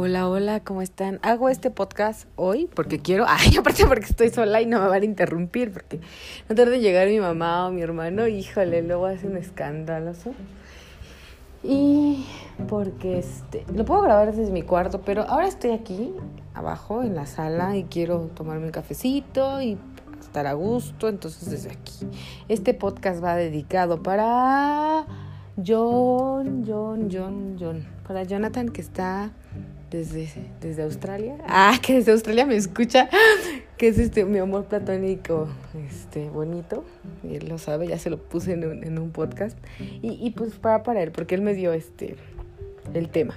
Hola, 0.00 0.28
hola, 0.28 0.60
¿cómo 0.60 0.80
están? 0.80 1.18
Hago 1.22 1.48
este 1.48 1.72
podcast 1.72 2.28
hoy 2.36 2.70
porque 2.72 3.00
quiero, 3.00 3.24
ay, 3.28 3.56
aparte 3.56 3.84
porque 3.84 4.04
estoy 4.04 4.30
sola 4.30 4.62
y 4.62 4.66
no 4.66 4.80
me 4.80 4.86
van 4.86 5.02
a 5.02 5.04
interrumpir, 5.04 5.72
porque 5.72 5.98
no 6.48 6.54
tarda 6.54 6.76
en 6.76 6.82
llegar 6.82 7.08
mi 7.08 7.18
mamá 7.18 7.66
o 7.66 7.72
mi 7.72 7.82
hermano, 7.82 8.28
híjole, 8.28 8.82
luego 8.82 9.06
hace 9.06 9.26
un 9.26 9.36
escándalo. 9.36 10.12
Y 11.64 12.24
porque 12.68 13.18
este, 13.18 13.64
lo 13.74 13.84
puedo 13.84 14.02
grabar 14.02 14.32
desde 14.32 14.52
mi 14.52 14.62
cuarto, 14.62 15.00
pero 15.00 15.22
ahora 15.22 15.48
estoy 15.48 15.72
aquí 15.72 16.14
abajo 16.54 17.02
en 17.02 17.16
la 17.16 17.26
sala 17.26 17.76
y 17.76 17.82
quiero 17.82 18.30
tomarme 18.36 18.66
un 18.66 18.70
cafecito 18.70 19.60
y 19.60 19.76
estar 20.20 20.46
a 20.46 20.52
gusto, 20.52 21.08
entonces 21.08 21.50
desde 21.50 21.72
aquí. 21.72 22.06
Este 22.48 22.72
podcast 22.72 23.20
va 23.20 23.34
dedicado 23.34 24.00
para 24.00 25.06
John, 25.56 26.64
John, 26.64 27.08
John, 27.10 27.56
John, 27.58 27.84
para 28.06 28.22
Jonathan 28.22 28.68
que 28.68 28.80
está 28.80 29.32
desde, 29.90 30.28
desde 30.60 30.82
Australia. 30.82 31.36
Ah, 31.46 31.78
que 31.82 31.94
desde 31.94 32.12
Australia 32.12 32.46
me 32.46 32.56
escucha, 32.56 33.08
que 33.76 33.88
es 33.88 33.98
este 33.98 34.24
mi 34.24 34.38
amor 34.38 34.64
platónico, 34.66 35.48
este, 35.88 36.28
bonito, 36.28 36.84
él 37.24 37.48
lo 37.48 37.58
sabe, 37.58 37.88
ya 37.88 37.98
se 37.98 38.10
lo 38.10 38.18
puse 38.18 38.52
en 38.52 38.64
un, 38.64 38.84
en 38.84 38.98
un 38.98 39.10
podcast. 39.10 39.56
Y, 40.02 40.18
y, 40.20 40.30
pues 40.30 40.54
para, 40.54 40.82
para 40.82 41.02
él, 41.02 41.12
porque 41.12 41.34
él 41.34 41.42
me 41.42 41.54
dio 41.54 41.72
este 41.72 42.16
el 42.94 43.08
tema. 43.08 43.36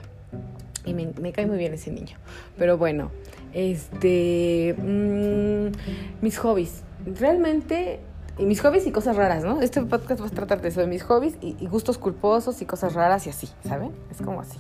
Y 0.86 0.94
me, 0.94 1.08
me 1.20 1.32
cae 1.32 1.46
muy 1.46 1.58
bien 1.58 1.74
ese 1.74 1.92
niño. 1.92 2.18
Pero 2.58 2.78
bueno, 2.78 3.12
este 3.54 4.76
mmm, 4.78 5.68
mis 6.22 6.38
hobbies. 6.38 6.84
Realmente 7.20 8.00
y 8.38 8.46
mis 8.46 8.62
hobbies 8.62 8.88
y 8.88 8.92
cosas 8.92 9.16
raras, 9.16 9.44
¿no? 9.44 9.62
Este 9.62 9.82
podcast 9.82 10.22
va 10.22 10.28
a 10.28 10.30
tratar 10.30 10.62
de 10.62 10.70
eso, 10.70 10.82
de 10.82 10.88
mis 10.88 11.04
hobbies 11.04 11.36
y, 11.42 11.56
y 11.60 11.68
gustos 11.68 11.98
culposos 11.98 12.62
y 12.62 12.66
cosas 12.66 12.94
raras 12.94 13.28
y 13.28 13.30
así, 13.30 13.50
¿saben? 13.68 13.92
Es 14.10 14.22
como 14.22 14.42
así. 14.42 14.58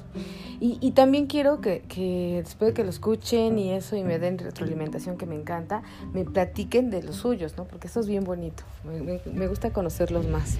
Y, 0.59 0.77
y 0.81 0.91
también 0.91 1.25
quiero 1.25 1.61
que, 1.61 1.81
que, 1.87 2.41
después 2.43 2.69
de 2.69 2.73
que 2.73 2.83
lo 2.83 2.89
escuchen 2.89 3.57
y 3.57 3.71
eso 3.71 3.95
y 3.95 4.03
me 4.03 4.19
den 4.19 4.37
retroalimentación 4.37 5.17
que 5.17 5.25
me 5.25 5.35
encanta, 5.35 5.81
me 6.13 6.23
platiquen 6.25 6.89
de 6.91 7.01
los 7.01 7.15
suyos, 7.15 7.57
¿no? 7.57 7.65
Porque 7.65 7.87
eso 7.87 7.99
es 7.99 8.07
bien 8.07 8.23
bonito. 8.23 8.63
Me, 8.83 9.01
me, 9.01 9.21
me 9.33 9.47
gusta 9.47 9.71
conocerlos 9.71 10.27
más. 10.27 10.57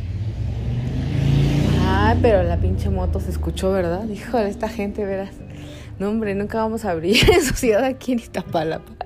Ah, 1.82 2.16
pero 2.22 2.42
la 2.42 2.58
pinche 2.58 2.90
moto 2.90 3.20
se 3.20 3.30
escuchó, 3.30 3.72
¿verdad? 3.72 4.08
Híjole, 4.08 4.50
esta 4.50 4.70
gente, 4.70 5.06
verás. 5.06 5.36
No, 6.00 6.10
hombre, 6.10 6.34
nunca 6.34 6.58
vamos 6.58 6.86
a 6.86 6.92
abrir 6.92 7.30
en 7.32 7.44
sociedad 7.44 7.84
aquí 7.84 8.14
en 8.14 8.20
Iztapalapa. 8.20 9.01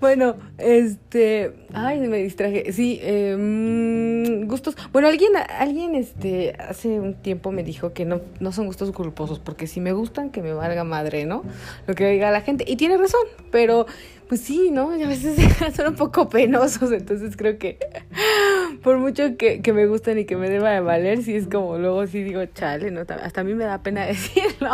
Bueno, 0.00 0.36
este, 0.58 1.52
ay, 1.72 2.00
me 2.00 2.18
distraje. 2.18 2.72
Sí, 2.72 2.98
eh, 3.02 4.44
gustos. 4.46 4.76
Bueno, 4.92 5.08
alguien, 5.08 5.32
alguien, 5.36 5.94
este, 5.94 6.54
hace 6.58 7.00
un 7.00 7.14
tiempo 7.14 7.52
me 7.52 7.62
dijo 7.62 7.92
que 7.92 8.04
no, 8.04 8.20
no 8.40 8.52
son 8.52 8.66
gustos 8.66 8.92
culposos, 8.92 9.38
porque 9.38 9.66
si 9.66 9.80
me 9.80 9.92
gustan, 9.92 10.30
que 10.30 10.42
me 10.42 10.52
valga 10.52 10.84
madre, 10.84 11.24
¿no? 11.24 11.42
Lo 11.86 11.94
que 11.94 12.08
diga 12.08 12.30
la 12.30 12.40
gente. 12.40 12.64
Y 12.66 12.76
tiene 12.76 12.96
razón, 12.96 13.20
pero, 13.50 13.86
pues 14.28 14.40
sí, 14.40 14.70
¿no? 14.70 14.96
Y 14.96 15.02
a 15.02 15.08
veces 15.08 15.36
son 15.74 15.88
un 15.88 15.94
poco 15.96 16.28
penosos, 16.28 16.92
entonces 16.92 17.36
creo 17.36 17.58
que 17.58 17.78
por 18.82 18.98
mucho 18.98 19.36
que, 19.36 19.62
que 19.62 19.72
me 19.72 19.86
gusten 19.86 20.18
y 20.18 20.24
que 20.24 20.36
me 20.36 20.48
deba 20.48 20.70
de 20.70 20.80
valer, 20.80 21.22
sí 21.22 21.34
es 21.34 21.46
como 21.46 21.78
luego 21.78 22.06
sí 22.06 22.22
digo, 22.22 22.44
chale, 22.46 22.90
¿no? 22.90 23.00
Hasta 23.00 23.40
a 23.40 23.44
mí 23.44 23.54
me 23.54 23.64
da 23.64 23.82
pena 23.82 24.06
decirlo. 24.06 24.70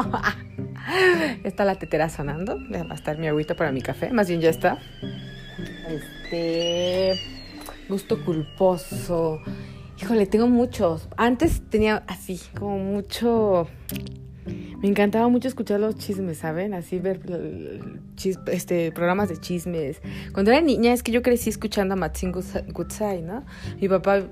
está 1.45 1.65
la 1.65 1.77
tetera 1.77 2.09
sonando. 2.09 2.59
Va 2.73 2.93
a 2.93 2.95
estar 2.95 3.19
mi 3.19 3.29
agüita 3.29 3.55
para 3.55 3.73
mi 3.73 3.83
café. 3.83 4.13
Más 4.13 4.29
bien 4.29 4.41
ya 4.41 4.51
está. 4.51 4.79
Este. 5.89 7.21
Gusto 7.89 8.25
culposo. 8.25 9.41
Híjole, 10.01 10.27
tengo 10.27 10.49
muchos. 10.49 11.09
Antes 11.17 11.63
tenía 11.69 12.03
así, 12.07 12.41
como 12.59 12.79
mucho. 12.79 13.69
Me 14.47 14.89
encantaba 14.89 15.29
mucho 15.29 15.47
escuchar 15.47 15.79
los 15.79 15.97
chismes, 15.97 16.39
¿saben? 16.39 16.75
Así 16.75 16.99
ver 16.99 17.21
este, 18.47 18.91
programas 18.91 19.29
de 19.29 19.37
chismes. 19.37 20.01
Cuando 20.33 20.51
era 20.51 20.61
niña 20.61 20.93
es 20.93 21.05
que 21.05 21.13
yo 21.13 21.23
crecí 21.23 21.51
escuchando 21.51 21.95
a 21.95 21.97
Matsin 21.97 22.33
Goodside, 22.33 23.23
¿no? 23.23 23.45
Mi 23.81 23.89
papá 23.89 24.23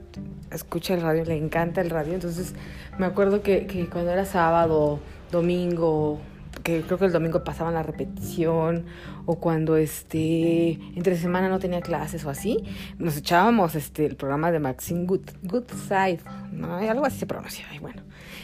escucha 0.51 0.95
el 0.95 1.03
radio, 1.03 1.25
le 1.25 1.37
encanta 1.37 1.81
el 1.81 1.91
radio. 1.91 2.15
Entonces 2.15 2.55
me 2.99 3.07
acuerdo 3.07 3.43
que, 3.43 3.67
que 3.67 3.87
cuando 3.87 4.11
era 4.11 4.25
sábado, 4.25 4.99
domingo, 5.31 6.21
que 6.63 6.83
creo 6.83 6.99
que 6.99 7.07
el 7.07 7.13
domingo 7.13 7.45
pasaban 7.45 7.75
la 7.75 7.83
repetición 7.83 8.87
o 9.27 9.37
cuando 9.37 9.77
este 9.77 10.79
entre 10.95 11.17
semana 11.17 11.49
no 11.49 11.59
tenía 11.59 11.81
clases 11.81 12.25
o 12.25 12.31
así, 12.31 12.59
nos 12.99 13.17
echábamos 13.17 13.75
este 13.75 14.07
el 14.07 14.17
programa 14.17 14.51
de 14.53 14.59
Maxine 14.61 15.07
Good, 15.07 15.31
Good 15.43 15.71
Side, 15.89 16.21
¿no? 16.53 16.77
algo 16.77 17.05
así 17.05 17.19
se 17.19 17.27
pronuncia, 17.27 17.65
y 17.75 17.79
bueno. 17.79 18.03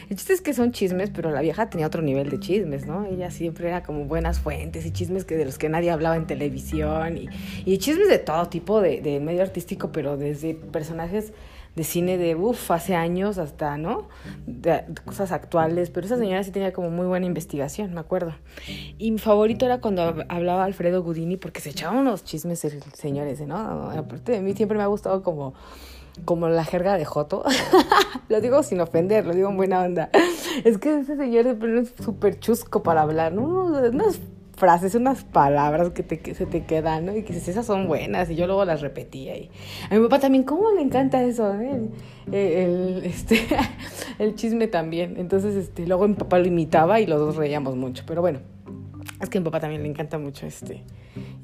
El 0.09 0.15
chiste 0.15 0.33
es 0.33 0.41
que 0.41 0.53
son 0.53 0.71
chismes, 0.71 1.09
pero 1.09 1.31
la 1.31 1.41
vieja 1.41 1.69
tenía 1.69 1.85
otro 1.85 2.01
nivel 2.01 2.29
de 2.29 2.39
chismes, 2.39 2.85
¿no? 2.85 3.05
Ella 3.05 3.29
siempre 3.29 3.67
era 3.67 3.83
como 3.83 4.05
buenas 4.05 4.39
fuentes 4.39 4.85
y 4.85 4.91
chismes 4.91 5.25
que 5.25 5.35
de 5.35 5.43
los 5.43 5.57
que 5.57 5.67
nadie 5.67 5.91
hablaba 5.91 6.15
en 6.15 6.25
televisión 6.25 7.17
y, 7.17 7.27
y 7.65 7.77
chismes 7.77 8.07
de 8.07 8.17
todo 8.17 8.47
tipo 8.47 8.79
de, 8.79 9.01
de 9.01 9.19
medio 9.19 9.41
artístico, 9.41 9.91
pero 9.91 10.15
desde 10.15 10.53
personajes 10.53 11.33
de 11.77 11.83
cine 11.83 12.17
de 12.17 12.35
uff, 12.35 12.71
hace 12.71 12.95
años 12.95 13.37
hasta, 13.37 13.77
¿no? 13.77 14.07
De, 14.47 14.83
de, 14.87 14.95
cosas 15.05 15.31
actuales, 15.31 15.91
pero 15.91 16.07
esa 16.07 16.17
señora 16.17 16.43
sí 16.43 16.49
tenía 16.49 16.73
como 16.73 16.89
muy 16.89 17.05
buena 17.05 17.27
investigación, 17.27 17.93
me 17.93 17.99
acuerdo. 17.99 18.33
Y 18.97 19.11
mi 19.11 19.19
favorito 19.19 19.63
era 19.63 19.79
cuando 19.79 20.25
hablaba 20.27 20.66
Alfredo 20.67 21.03
Gudini, 21.03 21.37
porque 21.37 21.59
se 21.59 21.69
echaban 21.69 21.97
unos 21.97 22.23
chismes 22.23 22.63
el 22.65 22.81
señor 22.93 23.27
ese, 23.27 23.45
¿no? 23.45 23.57
Aparte 23.57 24.33
de 24.33 24.41
mí 24.41 24.53
siempre 24.53 24.77
me 24.77 24.83
ha 24.83 24.87
gustado 24.87 25.23
como 25.23 25.53
como 26.25 26.49
la 26.49 26.65
jerga 26.65 26.97
de 26.97 27.05
Joto. 27.05 27.43
lo 28.29 28.41
digo 28.41 28.63
sin 28.63 28.81
ofender, 28.81 29.25
lo 29.25 29.33
digo 29.33 29.49
en 29.49 29.57
buena 29.57 29.81
onda. 29.81 30.09
Es 30.63 30.77
que 30.77 30.99
ese 30.99 31.15
señor 31.15 31.47
es 31.47 31.93
súper 32.03 32.39
chusco 32.39 32.83
para 32.83 33.01
hablar, 33.01 33.33
¿no? 33.33 33.65
Unas 33.65 34.19
frases, 34.55 34.95
unas 34.95 35.23
palabras 35.23 35.91
que, 35.91 36.01
te, 36.01 36.19
que 36.19 36.33
se 36.33 36.47
te 36.47 36.65
quedan, 36.65 37.05
¿no? 37.05 37.15
Y 37.15 37.23
que 37.23 37.33
esas 37.33 37.65
son 37.65 37.87
buenas, 37.87 38.29
y 38.29 38.35
yo 38.35 38.47
luego 38.47 38.65
las 38.65 38.81
repetía. 38.81 39.37
Y 39.37 39.51
a 39.89 39.95
mi 39.95 40.01
papá 40.03 40.19
también, 40.19 40.43
¿cómo 40.43 40.71
le 40.71 40.81
encanta 40.81 41.23
eso? 41.23 41.53
Eh? 41.59 41.89
El, 42.31 42.35
el, 42.35 43.05
este, 43.05 43.39
el 44.19 44.35
chisme 44.35 44.67
también. 44.67 45.15
Entonces, 45.17 45.55
este, 45.55 45.85
luego 45.85 46.07
mi 46.07 46.15
papá 46.15 46.39
lo 46.39 46.47
imitaba 46.47 46.99
y 46.99 47.05
los 47.05 47.19
dos 47.19 47.35
reíamos 47.35 47.75
mucho. 47.75 48.03
Pero 48.07 48.21
bueno, 48.21 48.39
es 49.21 49.29
que 49.29 49.37
a 49.37 49.41
mi 49.41 49.45
papá 49.45 49.59
también 49.59 49.83
le 49.83 49.89
encanta 49.89 50.17
mucho 50.17 50.45
este 50.45 50.83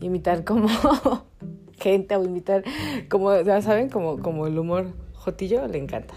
imitar 0.01 0.44
como 0.44 0.67
gente 1.79 2.16
o 2.16 2.23
imitar 2.23 2.63
como, 3.09 3.39
ya 3.41 3.61
saben, 3.61 3.89
como, 3.89 4.19
como 4.19 4.47
el 4.47 4.57
humor 4.57 4.94
jotillo, 5.13 5.67
le 5.67 5.78
encanta. 5.78 6.13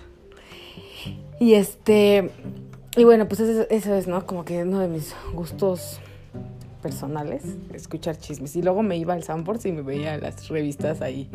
Y 1.38 1.54
este, 1.54 2.30
y 2.96 3.04
bueno, 3.04 3.28
pues 3.28 3.40
eso, 3.40 3.66
eso 3.70 3.94
es, 3.94 4.06
¿no? 4.06 4.26
Como 4.26 4.44
que 4.44 4.62
uno 4.62 4.80
de 4.80 4.88
mis 4.88 5.14
gustos 5.32 6.00
personales, 6.86 7.42
escuchar 7.74 8.16
chismes. 8.16 8.54
Y 8.54 8.62
luego 8.62 8.80
me 8.84 8.96
iba 8.96 9.12
al 9.12 9.24
Sanborns 9.24 9.66
y 9.66 9.72
me 9.72 9.82
veía 9.82 10.18
las 10.18 10.48
revistas 10.48 11.02
ahí. 11.02 11.28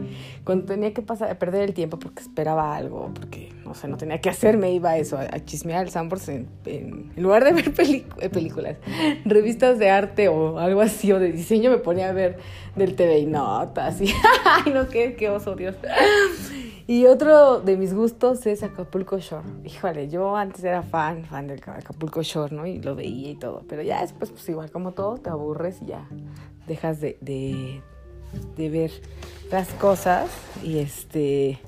Cuando 0.46 0.66
tenía 0.66 0.94
que 0.94 1.02
pasar, 1.02 1.38
perder 1.38 1.64
el 1.64 1.74
tiempo 1.74 2.00
porque 2.00 2.22
esperaba 2.22 2.74
algo, 2.74 3.12
porque, 3.14 3.50
no 3.66 3.74
sé, 3.74 3.90
no 3.90 3.98
tenía 3.98 4.22
que 4.22 4.30
hacer, 4.30 4.58
me 4.58 4.72
iba 4.72 4.92
a 4.92 4.98
eso, 4.98 5.18
a, 5.18 5.44
chismear 5.44 5.82
al 5.82 5.90
Sanborns 5.90 6.30
en, 6.30 7.12
lugar 7.18 7.44
de 7.44 7.52
ver 7.62 7.74
películas, 8.32 8.78
revistas 9.26 9.78
de 9.78 9.90
arte 9.90 10.30
o 10.30 10.58
algo 10.58 10.80
así, 10.80 11.12
o 11.12 11.20
de 11.20 11.34
diseño, 11.34 11.70
me 11.70 11.80
ponía 11.80 12.08
a 12.08 12.14
ver 12.14 12.38
del 12.78 12.96
TV 12.96 13.20
y 13.20 13.26
notas. 13.26 14.00
Y, 14.00 14.14
ay, 14.46 14.72
no, 14.72 14.88
qué, 14.88 15.16
qué 15.16 15.30
oso, 15.30 15.56
Dios. 15.58 15.76
Y 16.88 17.06
otro 17.06 17.62
de 17.62 17.78
mis 17.78 17.94
gustos 17.94 18.46
es 18.46 18.64
Acapulco 18.64 19.18
Shore. 19.20 19.48
Híjole, 19.64 20.10
yo 20.10 20.36
antes 20.36 20.64
era 20.64 20.82
fan, 20.82 21.26
fan 21.26 21.48
del 21.48 21.60
Acapulco 21.60 22.22
Shore, 22.22 22.56
¿no? 22.56 22.66
Y 22.66 22.80
lo 22.80 22.96
veía 22.96 23.32
y 23.32 23.36
todo. 23.36 23.64
Pero 23.68 23.82
ya 23.82 24.02
después, 24.02 24.32
pues 24.32 24.48
igual 24.50 24.72
como 24.72 24.92
todo, 24.92 25.18
te 25.18 25.30
aburres 25.30 25.82
y 25.82 25.88
ya 25.88 26.08
dejas 26.68 27.00
de, 27.02 27.18
de, 27.22 27.82
de 28.58 28.70
ver 28.70 28.92
las 29.52 29.70
cosas. 29.70 30.30
Y 30.64 30.80
este. 30.80 31.60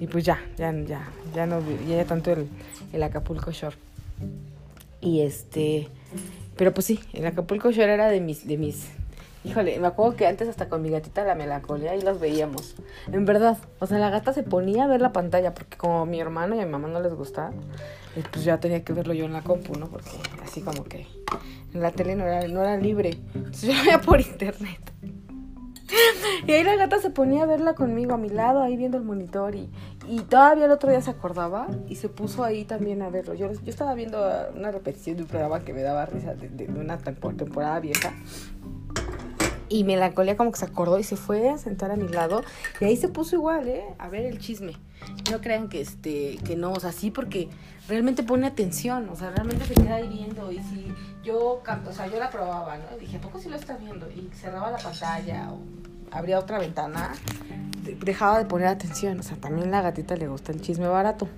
Y 0.00 0.06
pues 0.06 0.24
ya, 0.24 0.38
ya, 0.56 0.72
ya, 0.84 1.08
ya 1.34 1.46
no 1.46 1.60
ya 1.88 2.04
tanto 2.04 2.30
el, 2.32 2.46
el 2.92 3.02
Acapulco 3.02 3.50
Shore. 3.50 3.76
Y 5.00 5.22
este. 5.22 5.88
Pero 6.56 6.72
pues 6.72 6.86
sí, 6.86 7.00
el 7.14 7.26
Acapulco 7.26 7.70
Shore 7.70 7.92
era 7.94 8.08
de 8.08 8.20
mis, 8.20 8.46
de 8.46 8.58
mis 8.58 8.90
Híjole, 9.44 9.78
me 9.80 9.88
acuerdo 9.88 10.14
que 10.14 10.26
antes 10.26 10.48
hasta 10.48 10.68
con 10.68 10.82
mi 10.82 10.90
gatita 10.90 11.24
la 11.24 11.34
melancolía 11.34 11.96
y 11.96 12.00
los 12.00 12.20
veíamos. 12.20 12.76
En 13.10 13.24
verdad, 13.24 13.58
o 13.80 13.86
sea, 13.86 13.98
la 13.98 14.08
gata 14.08 14.32
se 14.32 14.44
ponía 14.44 14.84
a 14.84 14.86
ver 14.86 15.00
la 15.00 15.12
pantalla 15.12 15.52
porque 15.52 15.76
como 15.76 16.06
mi 16.06 16.20
hermano 16.20 16.54
y 16.54 16.60
a 16.60 16.64
mi 16.64 16.70
mamá 16.70 16.86
no 16.86 17.00
les 17.00 17.12
gustaba, 17.14 17.52
pues 18.30 18.44
ya 18.44 18.60
tenía 18.60 18.84
que 18.84 18.92
verlo 18.92 19.14
yo 19.14 19.24
en 19.24 19.32
la 19.32 19.42
compu, 19.42 19.76
¿no? 19.76 19.88
Porque 19.88 20.10
así 20.44 20.60
como 20.60 20.84
que 20.84 21.08
en 21.74 21.80
la 21.80 21.90
tele 21.90 22.14
no 22.14 22.24
era, 22.24 22.46
no 22.46 22.62
era 22.62 22.76
libre. 22.76 23.18
Entonces 23.34 23.62
yo 23.74 23.82
veía 23.82 24.00
por 24.00 24.20
internet. 24.20 24.92
Y 26.46 26.52
ahí 26.52 26.62
la 26.64 26.76
gata 26.76 27.00
se 27.00 27.10
ponía 27.10 27.42
a 27.42 27.46
verla 27.46 27.74
conmigo 27.74 28.14
a 28.14 28.18
mi 28.18 28.28
lado, 28.28 28.62
ahí 28.62 28.76
viendo 28.76 28.96
el 28.96 29.04
monitor 29.04 29.54
y, 29.54 29.68
y 30.08 30.20
todavía 30.20 30.64
el 30.64 30.70
otro 30.70 30.90
día 30.90 31.02
se 31.02 31.10
acordaba 31.10 31.68
y 31.88 31.96
se 31.96 32.08
puso 32.08 32.44
ahí 32.44 32.64
también 32.64 33.02
a 33.02 33.10
verlo. 33.10 33.34
Yo, 33.34 33.52
yo 33.52 33.70
estaba 33.70 33.92
viendo 33.94 34.18
una 34.54 34.70
repetición 34.70 35.16
de 35.16 35.22
un 35.24 35.28
programa 35.28 35.60
que 35.60 35.74
me 35.74 35.82
daba 35.82 36.06
risa 36.06 36.34
de, 36.34 36.48
de 36.48 36.80
una 36.80 36.96
temporada 36.98 37.78
vieja 37.80 38.14
y 39.72 39.84
Melancolía 39.84 40.36
como 40.36 40.52
que 40.52 40.58
se 40.58 40.66
acordó 40.66 40.98
y 40.98 41.02
se 41.02 41.16
fue 41.16 41.48
a 41.48 41.56
sentar 41.56 41.90
a 41.90 41.96
mi 41.96 42.06
lado. 42.08 42.42
Y 42.80 42.84
ahí 42.84 42.96
se 42.96 43.08
puso 43.08 43.36
igual, 43.36 43.66
¿eh? 43.68 43.84
A 43.98 44.08
ver 44.08 44.26
el 44.26 44.38
chisme. 44.38 44.74
No 45.30 45.40
crean 45.40 45.68
que 45.68 45.80
este, 45.80 46.38
que 46.44 46.56
no, 46.56 46.72
o 46.72 46.80
sea, 46.80 46.92
sí 46.92 47.10
porque 47.10 47.48
realmente 47.88 48.22
pone 48.22 48.46
atención, 48.46 49.08
o 49.08 49.16
sea, 49.16 49.30
realmente 49.30 49.64
se 49.64 49.74
queda 49.74 49.96
ahí 49.96 50.08
viendo. 50.08 50.52
Y 50.52 50.58
si 50.58 50.94
yo, 51.24 51.62
o 51.62 51.92
sea, 51.92 52.06
yo 52.06 52.18
la 52.18 52.30
probaba, 52.30 52.76
¿no? 52.76 52.98
Dije, 52.98 53.16
¿a 53.16 53.20
poco 53.20 53.38
sí 53.38 53.48
lo 53.48 53.56
está 53.56 53.76
viendo? 53.78 54.10
Y 54.10 54.30
cerraba 54.34 54.70
la 54.70 54.78
pantalla 54.78 55.50
o 55.52 55.60
abría 56.10 56.38
otra 56.38 56.58
ventana, 56.58 57.14
dejaba 58.04 58.38
de 58.38 58.44
poner 58.44 58.68
atención. 58.68 59.18
O 59.18 59.22
sea, 59.22 59.38
también 59.38 59.68
a 59.68 59.70
la 59.70 59.82
gatita 59.82 60.16
le 60.16 60.28
gusta 60.28 60.52
el 60.52 60.60
chisme 60.60 60.86
barato. 60.86 61.28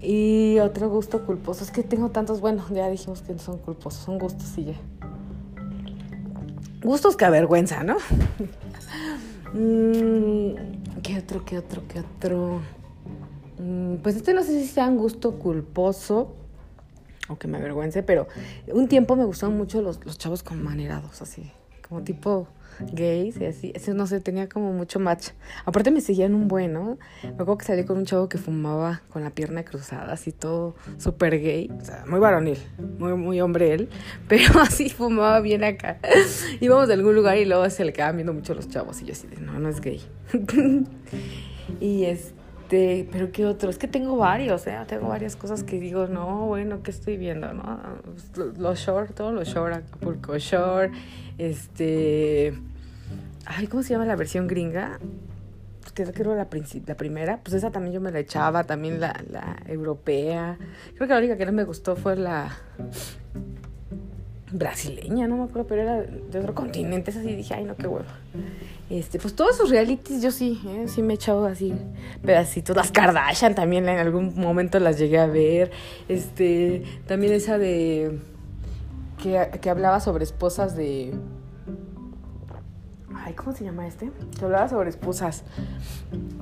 Y 0.00 0.58
otro 0.60 0.88
gusto 0.88 1.26
culposo, 1.26 1.64
es 1.64 1.72
que 1.72 1.82
tengo 1.82 2.10
tantos, 2.10 2.40
bueno, 2.40 2.64
ya 2.72 2.88
dijimos 2.88 3.22
que 3.22 3.32
no 3.32 3.38
son 3.40 3.58
culposos, 3.58 4.04
son 4.04 4.18
gustos 4.18 4.56
y 4.56 4.66
ya. 4.66 4.74
Gustos 6.82 7.16
que 7.16 7.24
avergüenza, 7.24 7.82
¿no? 7.82 7.96
Mm, 9.52 11.00
¿Qué 11.02 11.18
otro, 11.18 11.44
qué 11.44 11.58
otro, 11.58 11.82
qué 11.88 12.00
otro? 12.00 12.60
Mm, 13.58 13.96
pues 13.96 14.16
este 14.16 14.32
no 14.32 14.42
sé 14.42 14.60
si 14.60 14.66
sea 14.66 14.86
un 14.86 14.96
gusto 14.96 15.38
culposo 15.38 16.36
o 17.28 17.36
que 17.36 17.48
me 17.48 17.58
avergüence, 17.58 18.02
pero 18.02 18.28
un 18.72 18.86
tiempo 18.88 19.16
me 19.16 19.24
gustaban 19.24 19.56
mucho 19.56 19.82
los, 19.82 20.04
los 20.04 20.18
chavos 20.18 20.42
con 20.42 20.62
manerados, 20.62 21.20
así, 21.20 21.50
como 21.86 22.02
tipo 22.02 22.46
gays 22.92 23.36
y 23.40 23.46
así. 23.46 23.72
No 23.94 24.06
sé, 24.06 24.20
tenía 24.20 24.48
como 24.48 24.72
mucho 24.72 25.00
match. 25.00 25.30
Aparte 25.64 25.90
me 25.90 26.00
seguían 26.00 26.34
un 26.34 26.48
buen, 26.48 26.72
¿no? 26.72 26.98
Me 27.22 27.30
acuerdo 27.30 27.58
que 27.58 27.64
salí 27.64 27.84
con 27.84 27.98
un 27.98 28.06
chavo 28.06 28.28
que 28.28 28.38
fumaba 28.38 29.02
con 29.10 29.22
la 29.22 29.30
pierna 29.30 29.64
cruzada, 29.64 30.12
así 30.12 30.32
todo 30.32 30.74
súper 30.98 31.40
gay. 31.40 31.70
O 31.80 31.84
sea, 31.84 32.04
muy 32.06 32.20
varonil, 32.20 32.58
muy, 32.98 33.14
muy 33.14 33.40
hombre 33.40 33.74
él, 33.74 33.88
pero 34.28 34.60
así 34.60 34.88
fumaba 34.88 35.40
bien 35.40 35.64
acá. 35.64 35.98
Íbamos 36.60 36.88
de 36.88 36.94
algún 36.94 37.14
lugar 37.14 37.38
y 37.38 37.44
luego 37.44 37.68
se 37.70 37.84
le 37.84 37.92
quedaban 37.92 38.16
viendo 38.16 38.32
mucho 38.32 38.54
los 38.54 38.68
chavos 38.68 39.00
y 39.02 39.06
yo 39.06 39.12
así 39.12 39.26
de, 39.26 39.40
no, 39.40 39.58
no 39.58 39.68
es 39.68 39.80
gay. 39.80 40.00
y 41.80 42.04
este, 42.04 43.08
pero 43.10 43.32
qué 43.32 43.46
otro, 43.46 43.70
es 43.70 43.78
que 43.78 43.88
tengo 43.88 44.16
varios, 44.16 44.66
¿eh? 44.66 44.76
Tengo 44.86 45.08
varias 45.08 45.36
cosas 45.36 45.64
que 45.64 45.80
digo, 45.80 46.06
no, 46.06 46.46
bueno, 46.46 46.82
¿qué 46.82 46.90
estoy 46.90 47.16
viendo, 47.16 47.52
no? 47.52 47.80
Los 48.56 48.78
short, 48.78 49.14
todos 49.14 49.34
los 49.34 49.48
short, 49.48 49.74
Acapulco 49.74 50.38
short, 50.38 50.92
este, 51.38 52.54
Ay, 53.46 53.66
¿cómo 53.66 53.82
se 53.82 53.90
llama 53.90 54.06
la 54.06 54.16
versión 54.16 54.46
gringa? 54.46 54.98
Pues 55.80 55.92
que 55.92 56.12
creo 56.12 56.34
la, 56.34 56.48
la 56.86 56.96
primera. 56.96 57.40
Pues 57.42 57.54
esa 57.54 57.70
también 57.70 57.94
yo 57.94 58.00
me 58.00 58.10
la 58.10 58.18
echaba, 58.20 58.64
también 58.64 59.00
la, 59.00 59.20
la 59.30 59.56
europea. 59.66 60.58
Creo 60.94 61.08
que 61.08 61.14
la 61.14 61.18
única 61.18 61.36
que 61.36 61.46
no 61.46 61.52
me 61.52 61.64
gustó 61.64 61.96
fue 61.96 62.16
la 62.16 62.56
brasileña, 64.52 65.28
no 65.28 65.36
me 65.36 65.44
acuerdo, 65.44 65.66
pero 65.68 65.82
era 65.82 66.02
de 66.02 66.38
otro 66.38 66.54
continente, 66.54 67.10
es 67.10 67.16
así, 67.16 67.34
dije, 67.34 67.54
ay 67.54 67.64
no, 67.64 67.76
qué 67.76 67.86
huevo. 67.86 68.04
Este, 68.88 69.20
pues 69.20 69.34
todos 69.34 69.56
sus 69.56 69.70
realities 69.70 70.20
yo 70.22 70.32
sí, 70.32 70.60
¿eh? 70.66 70.86
sí 70.88 71.02
me 71.02 71.12
he 71.12 71.16
echado 71.16 71.46
así 71.46 71.72
pedacitos. 72.24 72.74
Las 72.74 72.90
Kardashian 72.90 73.54
también 73.54 73.88
en 73.88 73.98
algún 73.98 74.34
momento 74.34 74.80
las 74.80 74.98
llegué 74.98 75.18
a 75.18 75.26
ver. 75.26 75.70
Este, 76.08 76.82
también 77.06 77.32
esa 77.32 77.58
de 77.58 78.18
que, 79.22 79.58
que 79.60 79.70
hablaba 79.70 80.00
sobre 80.00 80.24
esposas 80.24 80.74
de 80.74 81.14
¿cómo 83.34 83.52
se 83.52 83.64
llama 83.64 83.86
este? 83.86 84.10
Que 84.38 84.44
hablaba 84.44 84.68
sobre 84.68 84.90
esposas 84.90 85.44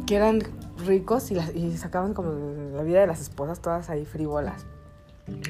que 0.06 0.16
eran 0.16 0.42
ricos 0.86 1.30
y, 1.30 1.76
sacaban 1.76 2.14
como 2.14 2.32
la 2.74 2.82
vida 2.82 3.00
de 3.00 3.06
las 3.06 3.20
esposas 3.20 3.60
todas 3.60 3.90
ahí 3.90 4.04
frívolas. 4.04 4.66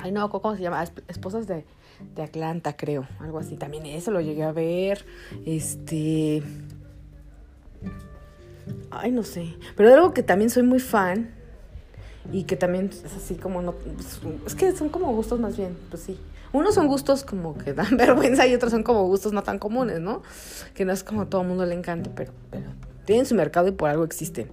Ay, 0.02 0.10
no, 0.12 0.28
¿cómo 0.28 0.56
se 0.56 0.62
llama? 0.62 0.82
Esposas 1.06 1.46
de, 1.46 1.64
de 2.16 2.22
Atlanta, 2.22 2.76
creo. 2.76 3.06
Algo 3.20 3.38
así. 3.38 3.56
También 3.56 3.86
eso 3.86 4.10
lo 4.10 4.20
llegué 4.20 4.42
a 4.42 4.52
ver. 4.52 5.04
Este. 5.46 6.42
Ay, 8.90 9.12
no 9.12 9.22
sé. 9.22 9.54
Pero 9.76 9.88
de 9.88 9.94
algo 9.94 10.12
que 10.12 10.22
también 10.22 10.50
soy 10.50 10.64
muy 10.64 10.80
fan. 10.80 11.30
Y 12.32 12.44
que 12.44 12.56
también 12.56 12.90
es 12.92 13.04
así 13.04 13.36
como 13.36 13.62
no. 13.62 13.74
Es 14.46 14.54
que 14.54 14.72
son 14.72 14.88
como 14.88 15.12
gustos 15.12 15.38
más 15.38 15.56
bien. 15.56 15.76
Pues 15.90 16.02
sí. 16.02 16.18
Unos 16.52 16.74
son 16.74 16.86
gustos 16.86 17.24
como 17.24 17.56
que 17.56 17.72
dan 17.72 17.96
vergüenza 17.96 18.46
y 18.46 18.54
otros 18.54 18.72
son 18.72 18.82
como 18.82 19.06
gustos 19.06 19.32
no 19.32 19.42
tan 19.42 19.58
comunes, 19.58 20.00
¿no? 20.00 20.22
Que 20.74 20.84
no 20.84 20.92
es 20.92 21.04
como 21.04 21.22
a 21.22 21.26
todo 21.26 21.42
el 21.42 21.48
mundo 21.48 21.66
le 21.66 21.74
encanta, 21.74 22.10
pero, 22.14 22.32
pero 22.50 22.70
tienen 23.08 23.24
su 23.24 23.34
mercado 23.34 23.68
y 23.68 23.72
por 23.72 23.88
algo 23.88 24.04
existen. 24.04 24.50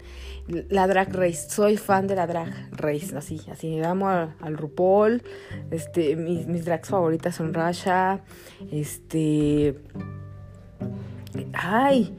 La 0.48 0.88
drag 0.88 1.14
race, 1.14 1.50
soy 1.50 1.76
fan 1.76 2.08
de 2.08 2.16
la 2.16 2.28
drag 2.28 2.70
race, 2.72 3.18
así, 3.18 3.42
así, 3.52 3.82
amo 3.82 4.08
al 4.08 4.58
RuPaul, 4.58 5.24
este, 5.72 6.16
mis, 6.16 6.46
mis 6.48 6.64
drags 6.64 6.88
favoritas 6.88 7.36
son 7.36 7.54
Rasha, 7.54 8.22
este, 8.72 9.76
ay, 11.54 12.16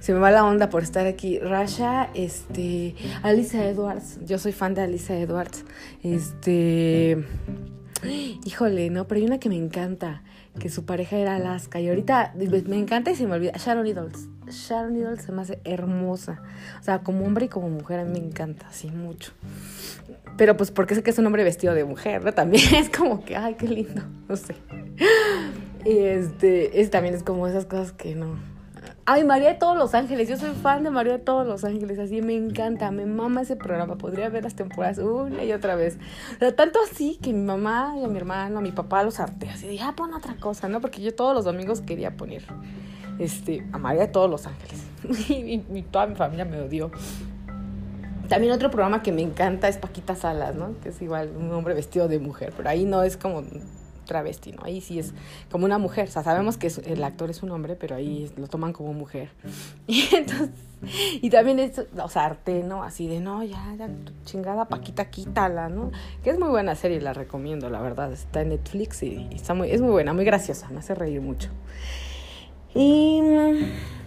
se 0.00 0.12
me 0.12 0.18
va 0.18 0.30
la 0.30 0.44
onda 0.44 0.68
por 0.68 0.82
estar 0.82 1.06
aquí. 1.06 1.38
Rasha, 1.38 2.10
este, 2.14 2.94
Alisa 3.22 3.64
Edwards, 3.64 4.18
yo 4.24 4.38
soy 4.38 4.52
fan 4.52 4.74
de 4.74 4.82
Alisa 4.82 5.16
Edwards, 5.16 5.64
este, 6.02 7.24
Híjole, 8.44 8.90
no, 8.90 9.06
pero 9.06 9.20
hay 9.20 9.26
una 9.26 9.38
que 9.38 9.48
me 9.48 9.56
encanta, 9.56 10.22
que 10.58 10.68
su 10.68 10.84
pareja 10.84 11.16
era 11.16 11.36
Alaska 11.36 11.80
y 11.80 11.88
ahorita 11.88 12.34
me 12.66 12.78
encanta 12.78 13.10
y 13.10 13.16
se 13.16 13.26
me 13.26 13.34
olvida. 13.34 13.52
Sharon 13.56 13.84
Needles. 13.84 14.28
Sharon 14.48 14.94
Needles 14.94 15.22
se 15.22 15.32
me 15.32 15.42
hace 15.42 15.60
hermosa. 15.64 16.42
O 16.80 16.82
sea, 16.82 17.00
como 17.00 17.24
hombre 17.24 17.46
y 17.46 17.48
como 17.48 17.68
mujer 17.68 18.00
a 18.00 18.04
mí 18.04 18.18
me 18.18 18.26
encanta, 18.26 18.66
así 18.68 18.90
mucho. 18.90 19.32
Pero 20.36 20.56
pues 20.56 20.70
porque 20.70 20.94
sé 20.94 21.02
que 21.02 21.10
es 21.10 21.18
un 21.18 21.26
hombre 21.26 21.44
vestido 21.44 21.74
de 21.74 21.84
mujer, 21.84 22.24
¿no? 22.24 22.32
También 22.32 22.74
es 22.74 22.90
como 22.90 23.24
que, 23.24 23.36
ay, 23.36 23.54
qué 23.54 23.68
lindo, 23.68 24.02
no 24.28 24.36
sé. 24.36 24.54
Y 25.84 25.98
este, 25.98 26.80
es, 26.80 26.90
también 26.90 27.14
es 27.14 27.22
como 27.22 27.46
esas 27.46 27.66
cosas 27.66 27.92
que 27.92 28.14
no, 28.14 28.36
Ay, 29.12 29.24
María 29.24 29.48
de 29.48 29.54
todos 29.56 29.76
los 29.76 29.92
ángeles. 29.94 30.28
Yo 30.28 30.36
soy 30.36 30.50
fan 30.50 30.84
de 30.84 30.90
María 30.90 31.14
de 31.14 31.18
todos 31.18 31.44
los 31.44 31.64
ángeles. 31.64 31.98
Así 31.98 32.22
me 32.22 32.36
encanta, 32.36 32.92
me 32.92 33.06
mama 33.06 33.42
ese 33.42 33.56
programa. 33.56 33.98
Podría 33.98 34.28
ver 34.28 34.44
las 34.44 34.54
temporadas 34.54 34.98
una 34.98 35.42
y 35.42 35.52
otra 35.52 35.74
vez. 35.74 35.98
O 36.40 36.54
tanto 36.54 36.78
así 36.88 37.18
que 37.20 37.32
mi 37.32 37.42
mamá 37.42 37.96
y 37.98 38.04
a 38.04 38.06
mi 38.06 38.18
hermano, 38.18 38.60
a 38.60 38.62
mi 38.62 38.70
papá 38.70 39.02
los 39.02 39.18
harté. 39.18 39.48
Así 39.48 39.66
dije, 39.66 39.82
ah, 39.84 39.94
pon 39.96 40.14
otra 40.14 40.36
cosa, 40.36 40.68
¿no? 40.68 40.80
Porque 40.80 41.02
yo 41.02 41.12
todos 41.12 41.34
los 41.34 41.44
domingos 41.44 41.80
quería 41.80 42.16
poner 42.16 42.44
este, 43.18 43.66
a 43.72 43.78
María 43.78 44.02
de 44.02 44.12
todos 44.12 44.30
los 44.30 44.46
ángeles. 44.46 44.86
y, 45.28 45.82
toda 45.90 46.06
mi 46.06 46.14
familia 46.14 46.44
me 46.44 46.60
odió. 46.60 46.92
También 48.28 48.52
otro 48.52 48.70
programa 48.70 49.02
que 49.02 49.10
me 49.10 49.22
encanta 49.22 49.66
es 49.66 49.76
Paquita 49.76 50.14
Salas, 50.14 50.54
¿no? 50.54 50.78
Que 50.84 50.90
es 50.90 51.02
igual 51.02 51.32
un 51.36 51.50
hombre 51.50 51.74
vestido 51.74 52.06
de 52.06 52.20
mujer, 52.20 52.52
pero 52.56 52.68
ahí 52.68 52.84
no 52.84 53.02
es 53.02 53.16
como 53.16 53.42
travesti, 54.10 54.50
¿no? 54.50 54.64
Ahí 54.64 54.80
sí 54.80 54.98
es 54.98 55.14
como 55.52 55.64
una 55.64 55.78
mujer, 55.78 56.08
o 56.08 56.10
sea, 56.10 56.24
sabemos 56.24 56.56
que 56.56 56.66
el 56.84 57.04
actor 57.04 57.30
es 57.30 57.44
un 57.44 57.52
hombre, 57.52 57.76
pero 57.76 57.94
ahí 57.94 58.28
lo 58.36 58.48
toman 58.48 58.72
como 58.72 58.92
mujer. 58.92 59.30
Y 59.86 60.08
entonces, 60.14 60.50
y 61.22 61.30
también 61.30 61.58
es, 61.58 61.78
o 61.78 62.08
sea, 62.08 62.24
arte, 62.24 62.62
¿no? 62.62 62.82
Así 62.82 63.06
de, 63.06 63.20
no, 63.20 63.42
ya, 63.44 63.74
ya, 63.78 63.88
chingada 64.24 64.66
Paquita, 64.66 65.10
quítala, 65.10 65.68
¿no? 65.68 65.92
Que 66.24 66.30
es 66.30 66.38
muy 66.38 66.48
buena 66.48 66.74
serie, 66.74 67.00
la 67.00 67.12
recomiendo, 67.12 67.70
la 67.70 67.80
verdad, 67.80 68.12
está 68.12 68.42
en 68.42 68.48
Netflix 68.50 69.02
y, 69.02 69.28
está 69.32 69.54
muy, 69.54 69.70
es 69.70 69.80
muy 69.80 69.90
buena, 69.90 70.12
muy 70.12 70.24
graciosa, 70.24 70.68
me 70.70 70.78
hace 70.80 70.94
reír 70.94 71.20
mucho. 71.20 71.50
Y... 72.74 73.20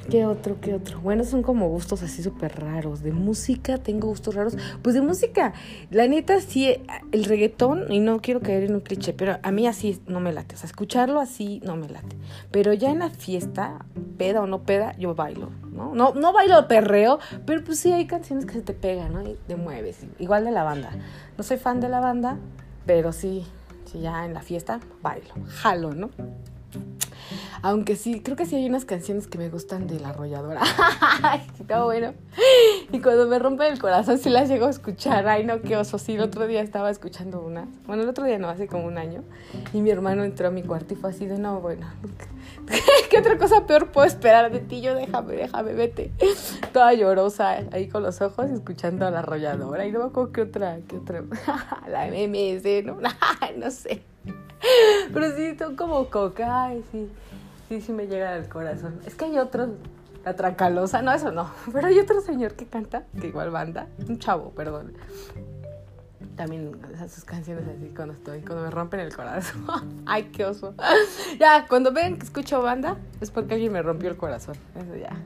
¿Qué 0.09 0.25
otro? 0.25 0.59
¿Qué 0.59 0.73
otro? 0.73 0.99
Bueno, 0.99 1.23
son 1.23 1.43
como 1.43 1.69
gustos 1.69 2.03
así 2.03 2.21
súper 2.23 2.59
raros. 2.59 3.01
De 3.01 3.11
música 3.11 3.77
tengo 3.77 4.09
gustos 4.09 4.35
raros. 4.35 4.57
Pues 4.81 4.95
de 4.95 5.01
música, 5.01 5.53
la 5.91 6.07
neta 6.07 6.39
sí, 6.41 6.75
el 7.11 7.23
reggaetón, 7.23 7.91
y 7.91 7.99
no 7.99 8.19
quiero 8.19 8.41
caer 8.41 8.63
en 8.63 8.75
un 8.75 8.81
cliché, 8.81 9.13
pero 9.13 9.37
a 9.41 9.51
mí 9.51 9.65
así 9.65 10.01
no 10.05 10.19
me 10.19 10.33
late. 10.33 10.55
O 10.55 10.57
sea, 10.57 10.67
escucharlo 10.67 11.19
así 11.19 11.61
no 11.63 11.77
me 11.77 11.87
late. 11.87 12.17
Pero 12.51 12.73
ya 12.73 12.91
en 12.91 12.99
la 12.99 13.09
fiesta, 13.09 13.85
peda 14.17 14.41
o 14.41 14.47
no 14.47 14.63
peda, 14.63 14.95
yo 14.97 15.15
bailo, 15.15 15.51
¿no? 15.71 15.95
No, 15.95 16.13
no 16.13 16.33
bailo 16.33 16.67
perreo, 16.67 17.19
pero 17.45 17.63
pues 17.63 17.79
sí 17.79 17.91
hay 17.91 18.05
canciones 18.05 18.45
que 18.45 18.53
se 18.53 18.61
te 18.61 18.73
pegan, 18.73 19.13
¿no? 19.13 19.21
Y 19.23 19.37
te 19.47 19.55
mueves. 19.55 20.05
Igual 20.19 20.43
de 20.45 20.51
la 20.51 20.63
banda. 20.63 20.91
No 21.37 21.43
soy 21.43 21.57
fan 21.57 21.79
de 21.79 21.89
la 21.89 22.01
banda, 22.01 22.37
pero 22.85 23.13
sí, 23.13 23.45
sí 23.85 24.01
ya 24.01 24.25
en 24.25 24.33
la 24.33 24.41
fiesta 24.41 24.79
bailo, 25.01 25.33
jalo, 25.47 25.93
¿no? 25.93 26.09
Aunque 27.63 27.95
sí, 27.95 28.19
creo 28.19 28.35
que 28.35 28.45
sí 28.45 28.57
hay 28.57 28.65
unas 28.65 28.83
canciones 28.83 29.25
que 29.27 29.37
me 29.37 29.47
gustan 29.47 29.87
de 29.87 29.97
la 29.97 30.09
arrolladora. 30.09 30.61
Está 31.59 31.85
bueno. 31.85 32.13
Y 32.91 32.99
cuando 32.99 33.25
me 33.25 33.39
rompe 33.39 33.65
el 33.69 33.79
corazón, 33.79 34.17
sí 34.17 34.29
las 34.29 34.49
llego 34.49 34.65
a 34.65 34.69
escuchar. 34.69 35.25
Ay, 35.29 35.45
no, 35.45 35.61
qué 35.61 35.77
oso. 35.77 35.97
Sí, 35.97 36.15
el 36.15 36.19
otro 36.19 36.45
día 36.45 36.59
estaba 36.59 36.89
escuchando 36.89 37.39
una. 37.39 37.65
Bueno, 37.87 38.03
el 38.03 38.09
otro 38.09 38.25
día 38.25 38.37
no, 38.37 38.49
hace 38.49 38.67
como 38.67 38.85
un 38.85 38.97
año. 38.97 39.23
Y 39.71 39.79
mi 39.79 39.91
hermano 39.91 40.25
entró 40.25 40.49
a 40.49 40.51
mi 40.51 40.61
cuarto 40.61 40.93
y 40.93 40.97
fue 40.97 41.11
así 41.11 41.25
de, 41.25 41.39
no, 41.39 41.61
bueno. 41.61 41.87
¿Qué 43.09 43.17
otra 43.17 43.37
cosa 43.37 43.65
peor 43.65 43.93
puedo 43.93 44.05
esperar 44.05 44.51
de 44.51 44.59
ti? 44.59 44.81
Yo 44.81 44.93
déjame, 44.93 45.33
déjame, 45.33 45.73
vete. 45.73 46.11
Toda 46.73 46.93
llorosa 46.93 47.61
ahí 47.71 47.87
con 47.87 48.03
los 48.03 48.21
ojos 48.21 48.49
escuchando 48.49 49.07
a 49.07 49.09
la 49.09 49.19
arrolladora. 49.19 49.85
Y 49.87 49.93
no 49.93 49.99
me 49.99 50.05
acuerdo 50.07 50.33
qué 50.33 50.41
otra, 50.41 50.79
qué 50.85 50.97
otra. 50.97 51.23
la 51.87 52.07
MMS, 52.07 52.83
¿no? 52.83 52.97
no 53.57 53.71
sé. 53.71 54.03
Pero 55.13 55.35
sí, 55.37 55.55
son 55.57 55.77
como 55.77 56.09
coca, 56.09 56.65
ay, 56.65 56.83
sí. 56.91 57.07
Sí, 57.73 57.81
sí 57.81 57.91
me 57.91 58.05
llega 58.05 58.35
al 58.35 58.47
corazón. 58.49 58.99
Es 59.03 59.15
que 59.15 59.25
hay 59.25 59.39
otros, 59.39 59.69
la 60.23 60.35
Tracalosa, 60.35 61.01
no, 61.01 61.11
eso 61.11 61.31
no. 61.31 61.49
Pero 61.73 61.87
hay 61.87 61.97
otro 61.97 62.21
señor 62.21 62.53
que 62.53 62.67
canta, 62.67 63.05
que 63.19 63.29
igual 63.29 63.49
banda, 63.49 63.87
un 64.07 64.19
chavo, 64.19 64.51
perdón. 64.51 64.93
También 66.35 66.71
sus 67.09 67.23
canciones 67.25 67.65
así 67.67 67.91
cuando 67.95 68.13
estoy, 68.13 68.41
cuando 68.41 68.65
me 68.65 68.69
rompen 68.69 68.99
el 68.99 69.15
corazón. 69.15 69.65
Ay, 70.05 70.25
qué 70.25 70.45
oso. 70.45 70.75
ya, 71.39 71.65
cuando 71.67 71.91
ven 71.91 72.17
que 72.17 72.25
escucho 72.25 72.61
banda, 72.61 72.97
es 73.21 73.31
porque 73.31 73.55
alguien 73.55 73.73
me 73.73 73.81
rompió 73.81 74.07
el 74.07 74.17
corazón. 74.17 74.55
Eso 74.75 74.95
ya. 74.95 75.17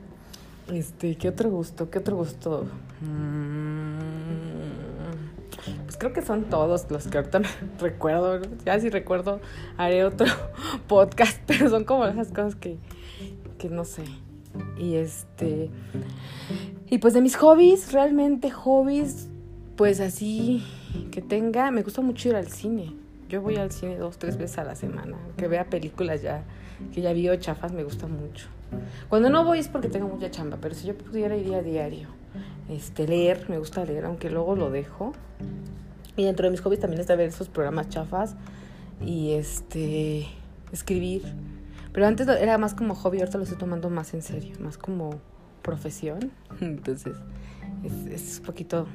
Este, 0.74 1.16
¿qué 1.16 1.28
otro 1.28 1.50
gusto? 1.50 1.90
¿Qué 1.90 1.98
otro 1.98 2.16
gusto? 2.16 2.64
Mmm 3.02 4.17
creo 5.98 6.12
que 6.12 6.22
son 6.22 6.44
todos 6.44 6.90
los 6.90 7.06
que 7.08 7.18
ahorita 7.18 7.42
recuerdo. 7.80 8.40
Ya 8.64 8.78
si 8.80 8.88
recuerdo, 8.88 9.40
haré 9.76 10.04
otro 10.04 10.26
podcast, 10.88 11.40
pero 11.46 11.68
son 11.68 11.84
como 11.84 12.06
esas 12.06 12.28
cosas 12.28 12.54
que, 12.54 12.78
que 13.58 13.68
no 13.68 13.84
sé. 13.84 14.04
Y 14.78 14.94
este. 14.94 15.70
Y 16.88 16.98
pues 16.98 17.14
de 17.14 17.20
mis 17.20 17.36
hobbies, 17.36 17.92
realmente 17.92 18.50
hobbies, 18.50 19.28
pues 19.76 20.00
así 20.00 20.64
que 21.10 21.20
tenga, 21.20 21.70
me 21.70 21.82
gusta 21.82 22.00
mucho 22.00 22.30
ir 22.30 22.36
al 22.36 22.48
cine. 22.48 22.94
Yo 23.28 23.42
voy 23.42 23.56
al 23.56 23.70
cine 23.70 23.98
dos, 23.98 24.18
tres 24.18 24.38
veces 24.38 24.58
a 24.58 24.64
la 24.64 24.74
semana. 24.74 25.16
Que 25.36 25.48
vea 25.48 25.68
películas 25.68 26.22
ya, 26.22 26.44
que 26.94 27.02
ya 27.02 27.12
vi 27.12 27.28
o 27.28 27.36
chafas, 27.36 27.72
me 27.72 27.84
gusta 27.84 28.06
mucho. 28.06 28.48
Cuando 29.08 29.28
no 29.28 29.44
voy 29.44 29.58
es 29.58 29.68
porque 29.68 29.88
tengo 29.88 30.08
mucha 30.08 30.30
chamba, 30.30 30.58
pero 30.60 30.74
si 30.74 30.86
yo 30.86 30.96
pudiera 30.96 31.36
ir 31.36 31.54
a 31.54 31.62
diario. 31.62 32.08
Este, 32.70 33.06
leer, 33.06 33.48
me 33.48 33.58
gusta 33.58 33.84
leer, 33.84 34.04
aunque 34.04 34.30
luego 34.30 34.56
lo 34.56 34.70
dejo. 34.70 35.12
Y 36.18 36.24
dentro 36.24 36.46
de 36.46 36.50
mis 36.50 36.60
hobbies 36.60 36.80
también 36.80 37.00
está 37.00 37.14
ver 37.14 37.28
esos 37.28 37.48
programas 37.48 37.90
chafas 37.90 38.34
y 39.00 39.34
este 39.34 40.26
escribir. 40.72 41.22
Pero 41.92 42.06
antes 42.08 42.26
era 42.26 42.58
más 42.58 42.74
como 42.74 42.96
hobby, 42.96 43.20
ahorita 43.20 43.38
lo 43.38 43.44
estoy 43.44 43.56
tomando 43.56 43.88
más 43.88 44.12
en 44.14 44.22
serio, 44.22 44.56
más 44.58 44.76
como 44.78 45.20
profesión. 45.62 46.32
Entonces 46.60 47.16
es, 47.84 48.06
es 48.12 48.38
un 48.40 48.46
poquito 48.46 48.88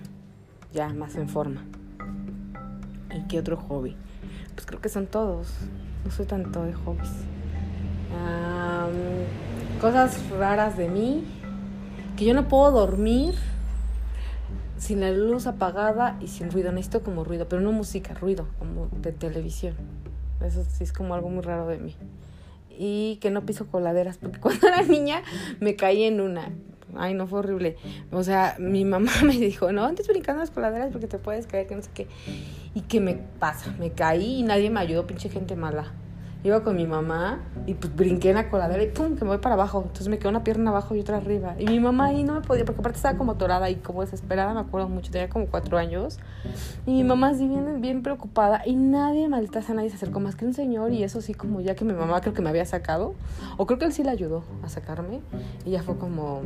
ya 0.73 0.89
más 0.89 1.15
en 1.15 1.29
forma. 1.29 1.63
¿Y 3.15 3.25
qué 3.29 3.39
otro 3.39 3.55
hobby? 3.55 3.95
Pues 4.53 4.65
creo 4.65 4.81
que 4.81 4.89
son 4.89 5.07
todos. 5.07 5.47
No 6.03 6.11
soy 6.11 6.25
tanto 6.25 6.65
de 6.65 6.73
hobbies. 6.73 7.09
cosas 9.79 10.29
raras 10.31 10.75
de 10.75 10.89
mí. 10.89 11.23
Que 12.17 12.25
yo 12.25 12.33
no 12.33 12.49
puedo 12.49 12.69
dormir 12.71 13.33
sin 14.83 14.99
la 14.99 15.11
luz 15.11 15.47
apagada 15.47 16.17
y 16.21 16.27
sin 16.27 16.51
ruido. 16.51 16.71
Necesito 16.71 17.03
como 17.03 17.23
ruido, 17.23 17.47
pero 17.47 17.61
no 17.61 17.71
música, 17.71 18.13
ruido, 18.13 18.47
como 18.59 18.89
de 19.01 19.11
televisión. 19.11 19.75
Eso 20.45 20.63
sí 20.69 20.83
es 20.83 20.91
como 20.91 21.13
algo 21.13 21.29
muy 21.29 21.41
raro 21.41 21.67
de 21.67 21.77
mí. 21.77 21.95
Y 22.69 23.17
que 23.21 23.31
no 23.31 23.45
piso 23.45 23.67
coladeras, 23.67 24.17
porque 24.17 24.39
cuando 24.41 24.67
era 24.67 24.81
niña 24.81 25.23
me 25.59 25.75
caí 25.75 26.03
en 26.03 26.21
una. 26.21 26.51
Ay, 26.95 27.13
no 27.13 27.25
fue 27.25 27.39
horrible. 27.39 27.77
O 28.11 28.23
sea, 28.23 28.55
mi 28.59 28.85
mamá 28.85 29.11
me 29.23 29.33
dijo, 29.33 29.71
no 29.71 29.85
antes 29.85 30.07
brincando 30.07 30.41
las 30.41 30.51
coladeras 30.51 30.91
porque 30.91 31.07
te 31.07 31.17
puedes 31.17 31.47
caer, 31.47 31.65
que 31.65 31.75
no 31.75 31.81
sé 31.81 31.89
qué. 31.93 32.07
Y 32.75 32.81
que 32.81 32.99
me 32.99 33.15
pasa, 33.39 33.73
me 33.79 33.91
caí 33.91 34.39
y 34.39 34.43
nadie 34.43 34.69
me 34.69 34.79
ayudó, 34.79 35.07
pinche 35.07 35.29
gente 35.29 35.55
mala 35.55 35.93
iba 36.43 36.61
con 36.61 36.75
mi 36.75 36.85
mamá 36.85 37.39
y 37.65 37.73
pues 37.73 37.95
brinqué 37.95 38.29
en 38.29 38.35
la 38.35 38.49
coladera 38.49 38.83
y 38.83 38.87
pum, 38.87 39.15
que 39.15 39.23
me 39.23 39.29
voy 39.29 39.37
para 39.37 39.55
abajo. 39.55 39.81
Entonces 39.83 40.09
me 40.09 40.19
quedó 40.19 40.29
una 40.29 40.43
pierna 40.43 40.71
abajo 40.71 40.95
y 40.95 40.99
otra 40.99 41.17
arriba. 41.17 41.55
Y 41.57 41.65
mi 41.67 41.79
mamá 41.79 42.07
ahí 42.07 42.23
no 42.23 42.33
me 42.33 42.41
podía, 42.41 42.65
porque 42.65 42.81
aparte 42.81 42.97
estaba 42.97 43.17
como 43.17 43.35
torada 43.35 43.69
y 43.69 43.75
como 43.75 44.01
desesperada, 44.01 44.53
me 44.53 44.59
acuerdo 44.59 44.89
mucho, 44.89 45.11
tenía 45.11 45.29
como 45.29 45.47
cuatro 45.47 45.77
años. 45.77 46.19
Y 46.85 46.91
mi 46.91 47.03
mamá 47.03 47.29
así 47.29 47.47
bien, 47.47 47.79
bien 47.79 48.03
preocupada 48.03 48.61
y 48.65 48.75
nadie, 48.75 49.29
maldita 49.29 49.61
sea, 49.61 49.75
nadie 49.75 49.89
se 49.89 49.95
acercó 49.95 50.19
más 50.19 50.35
que 50.35 50.45
un 50.45 50.53
señor 50.53 50.91
y 50.91 51.03
eso 51.03 51.21
sí 51.21 51.33
como 51.33 51.61
ya 51.61 51.75
que 51.75 51.85
mi 51.85 51.93
mamá 51.93 52.19
creo 52.21 52.33
que 52.33 52.41
me 52.41 52.49
había 52.49 52.65
sacado, 52.65 53.15
o 53.57 53.65
creo 53.65 53.79
que 53.79 53.85
él 53.85 53.93
sí 53.93 54.03
le 54.03 54.09
ayudó 54.09 54.43
a 54.63 54.69
sacarme 54.69 55.21
y 55.65 55.71
ya 55.71 55.83
fue 55.83 55.97
como 55.97 56.41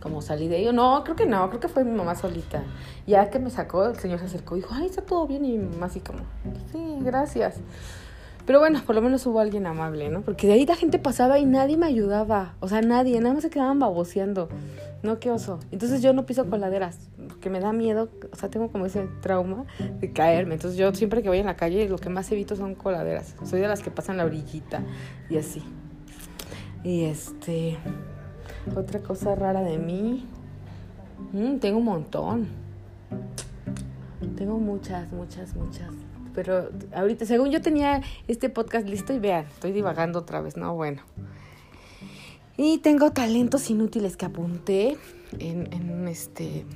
como 0.00 0.22
salí 0.22 0.46
de 0.46 0.60
ello. 0.60 0.72
No, 0.72 1.02
creo 1.02 1.16
que 1.16 1.26
no, 1.26 1.48
creo 1.48 1.60
que 1.60 1.68
fue 1.68 1.84
mi 1.84 1.90
mamá 1.90 2.14
solita. 2.14 2.62
Ya 3.08 3.28
que 3.28 3.40
me 3.40 3.50
sacó, 3.50 3.86
el 3.86 3.98
señor 3.98 4.20
se 4.20 4.26
acercó 4.26 4.56
y 4.56 4.60
dijo, 4.60 4.72
ay, 4.72 4.86
está 4.86 5.02
todo 5.02 5.26
bien. 5.26 5.44
Y 5.44 5.58
mi 5.58 5.68
mamá 5.68 5.86
así 5.86 5.98
como, 5.98 6.20
sí, 6.70 6.98
gracias. 7.00 7.56
Pero 8.46 8.60
bueno, 8.60 8.80
por 8.86 8.94
lo 8.94 9.02
menos 9.02 9.26
hubo 9.26 9.40
alguien 9.40 9.66
amable, 9.66 10.08
¿no? 10.08 10.22
Porque 10.22 10.46
de 10.46 10.52
ahí 10.52 10.64
la 10.64 10.76
gente 10.76 11.00
pasaba 11.00 11.40
y 11.40 11.44
nadie 11.44 11.76
me 11.76 11.86
ayudaba. 11.86 12.54
O 12.60 12.68
sea, 12.68 12.80
nadie, 12.80 13.18
nada 13.20 13.34
más 13.34 13.42
se 13.42 13.50
quedaban 13.50 13.80
baboseando. 13.80 14.48
No, 15.02 15.18
qué 15.18 15.32
oso. 15.32 15.58
Entonces 15.72 16.00
yo 16.00 16.12
no 16.12 16.26
piso 16.26 16.48
coladeras, 16.48 17.10
porque 17.28 17.50
me 17.50 17.58
da 17.58 17.72
miedo, 17.72 18.08
o 18.32 18.36
sea, 18.36 18.48
tengo 18.48 18.70
como 18.70 18.86
ese 18.86 19.08
trauma 19.20 19.64
de 20.00 20.12
caerme. 20.12 20.54
Entonces 20.54 20.78
yo 20.78 20.94
siempre 20.94 21.24
que 21.24 21.28
voy 21.28 21.38
en 21.38 21.46
la 21.46 21.56
calle 21.56 21.88
lo 21.88 21.98
que 21.98 22.08
más 22.08 22.30
evito 22.30 22.54
son 22.54 22.76
coladeras. 22.76 23.34
Soy 23.44 23.60
de 23.60 23.66
las 23.66 23.82
que 23.82 23.90
pasan 23.90 24.16
la 24.16 24.24
orillita 24.24 24.82
y 25.28 25.38
así. 25.38 25.64
Y 26.84 27.04
este, 27.04 27.78
otra 28.76 29.00
cosa 29.00 29.34
rara 29.34 29.62
de 29.62 29.76
mí, 29.76 30.24
mm, 31.32 31.56
tengo 31.56 31.78
un 31.78 31.84
montón. 31.84 32.46
Tengo 34.36 34.58
muchas, 34.58 35.12
muchas, 35.12 35.54
muchas 35.56 36.05
pero 36.36 36.68
ahorita, 36.94 37.24
según 37.24 37.50
yo 37.50 37.62
tenía 37.62 38.02
este 38.28 38.50
podcast 38.50 38.86
listo 38.86 39.14
y 39.14 39.18
vean, 39.18 39.46
estoy 39.46 39.72
divagando 39.72 40.18
otra 40.20 40.42
vez, 40.42 40.56
¿no? 40.56 40.74
Bueno. 40.74 41.02
Y 42.58 42.78
tengo 42.78 43.10
talentos 43.10 43.70
inútiles 43.70 44.18
que 44.18 44.26
apunté 44.26 44.98
en, 45.38 46.06
este 46.06 46.66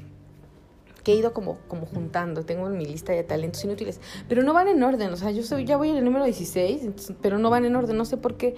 que 1.04 1.12
he 1.12 1.16
ido 1.16 1.32
como, 1.32 1.58
como 1.68 1.86
juntando, 1.86 2.44
tengo 2.44 2.66
en 2.66 2.76
mi 2.76 2.84
lista 2.84 3.12
de 3.12 3.22
talentos 3.22 3.64
inútiles, 3.64 4.00
pero 4.28 4.42
no 4.42 4.52
van 4.52 4.68
en 4.68 4.82
orden, 4.82 5.10
o 5.10 5.16
sea, 5.16 5.30
yo 5.30 5.42
soy, 5.42 5.64
ya 5.64 5.78
voy 5.78 5.88
en 5.88 5.96
el 5.96 6.04
número 6.04 6.26
16, 6.26 6.90
pero 7.22 7.38
no 7.38 7.48
van 7.48 7.64
en 7.64 7.74
orden, 7.74 7.96
no 7.96 8.04
sé 8.04 8.18
por 8.18 8.36
qué, 8.36 8.54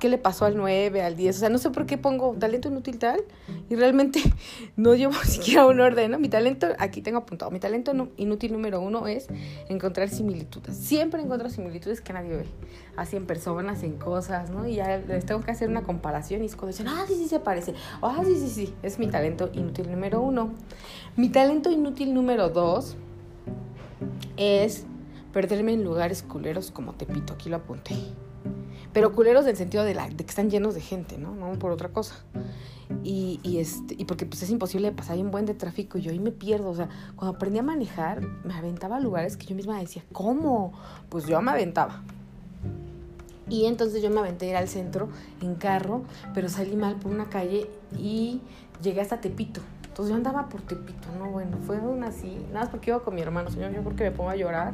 qué 0.00 0.08
le 0.08 0.18
pasó 0.18 0.44
al 0.44 0.56
9, 0.56 1.02
al 1.02 1.16
10, 1.16 1.36
o 1.36 1.38
sea, 1.38 1.48
no 1.50 1.58
sé 1.58 1.70
por 1.70 1.86
qué 1.86 1.98
pongo 1.98 2.34
talento 2.38 2.68
inútil 2.68 2.98
tal, 2.98 3.20
y 3.68 3.74
realmente 3.74 4.20
no 4.76 4.94
llevo 4.94 5.14
siquiera 5.24 5.66
un 5.66 5.80
orden, 5.80 6.10
¿no? 6.10 6.18
Mi 6.18 6.28
talento, 6.28 6.68
aquí 6.78 7.02
tengo 7.02 7.18
apuntado, 7.18 7.50
mi 7.50 7.60
talento 7.60 7.92
inútil 8.16 8.52
número 8.52 8.80
uno 8.80 9.06
es 9.06 9.26
encontrar 9.68 10.08
similitudes, 10.08 10.76
siempre 10.76 11.20
encuentro 11.22 11.50
similitudes 11.50 12.00
que 12.00 12.12
nadie 12.12 12.36
ve, 12.36 12.44
así 12.96 13.16
en 13.16 13.26
personas, 13.26 13.82
en 13.82 13.96
cosas, 13.96 14.50
¿no? 14.50 14.66
Y 14.66 14.76
ya 14.76 14.98
les 14.98 15.26
tengo 15.26 15.42
que 15.42 15.50
hacer 15.50 15.68
una 15.68 15.82
comparación 15.82 16.42
y 16.42 16.46
es 16.46 16.56
cuando 16.56 16.76
dicen, 16.76 16.88
ah, 16.88 17.04
sí, 17.06 17.14
sí 17.14 17.28
se 17.28 17.40
parece, 17.40 17.74
ah, 18.02 18.22
sí, 18.24 18.36
sí, 18.36 18.48
sí, 18.48 18.74
es 18.82 18.98
mi 18.98 19.08
talento 19.08 19.50
inútil 19.52 19.90
número 19.90 20.20
uno. 20.20 20.52
Mi 21.16 21.28
talento 21.28 21.70
inútil 21.70 22.14
número 22.14 22.48
dos 22.48 22.96
es 24.36 24.84
perderme 25.32 25.72
en 25.72 25.84
lugares 25.84 26.22
culeros 26.22 26.70
como 26.70 26.94
Tepito, 26.94 27.34
aquí 27.34 27.50
lo 27.50 27.56
apunté. 27.56 27.94
Pero 28.94 29.12
culeros 29.12 29.44
del 29.44 29.56
sentido 29.56 29.84
de, 29.84 29.92
la, 29.94 30.08
de 30.08 30.16
que 30.16 30.30
están 30.30 30.48
llenos 30.50 30.74
de 30.74 30.80
gente, 30.80 31.18
¿no? 31.18 31.34
No 31.34 31.58
por 31.58 31.72
otra 31.72 31.90
cosa. 31.90 32.14
Y, 33.02 33.40
y, 33.42 33.58
este, 33.58 33.94
y 33.98 34.04
porque 34.04 34.24
pues 34.24 34.42
es 34.42 34.50
imposible 34.50 34.90
pasar 34.92 35.18
un 35.18 35.30
buen 35.30 35.46
de 35.46 35.54
tráfico 35.54 35.98
y 35.98 36.02
yo 36.02 36.12
ahí 36.12 36.20
me 36.20 36.30
pierdo. 36.30 36.70
O 36.70 36.74
sea, 36.74 36.88
cuando 37.16 37.36
aprendí 37.36 37.58
a 37.58 37.62
manejar, 37.62 38.22
me 38.44 38.54
aventaba 38.54 38.96
a 38.96 39.00
lugares 39.00 39.36
que 39.36 39.46
yo 39.46 39.56
misma 39.56 39.78
decía, 39.80 40.04
¿cómo? 40.12 40.72
Pues 41.08 41.26
yo 41.26 41.42
me 41.42 41.50
aventaba. 41.50 42.02
Y 43.48 43.66
entonces 43.66 44.02
yo 44.02 44.10
me 44.10 44.20
aventé 44.20 44.46
a 44.46 44.50
ir 44.50 44.56
al 44.56 44.68
centro 44.68 45.08
en 45.42 45.56
carro, 45.56 46.02
pero 46.32 46.48
salí 46.48 46.76
mal 46.76 46.96
por 46.96 47.12
una 47.12 47.28
calle 47.28 47.68
y 47.98 48.40
llegué 48.82 49.00
hasta 49.00 49.20
Tepito. 49.20 49.60
Entonces 49.82 50.10
yo 50.10 50.16
andaba 50.16 50.48
por 50.48 50.62
Tepito, 50.62 51.08
no, 51.18 51.30
bueno, 51.30 51.58
fue 51.66 51.78
una 51.78 52.08
así, 52.08 52.38
nada 52.48 52.60
más 52.60 52.68
porque 52.70 52.90
iba 52.90 53.00
con 53.04 53.14
mi 53.14 53.20
hermano, 53.20 53.50
señor, 53.50 53.72
yo 53.72 53.82
porque 53.82 54.02
me 54.02 54.10
pongo 54.10 54.30
a 54.30 54.36
llorar, 54.36 54.72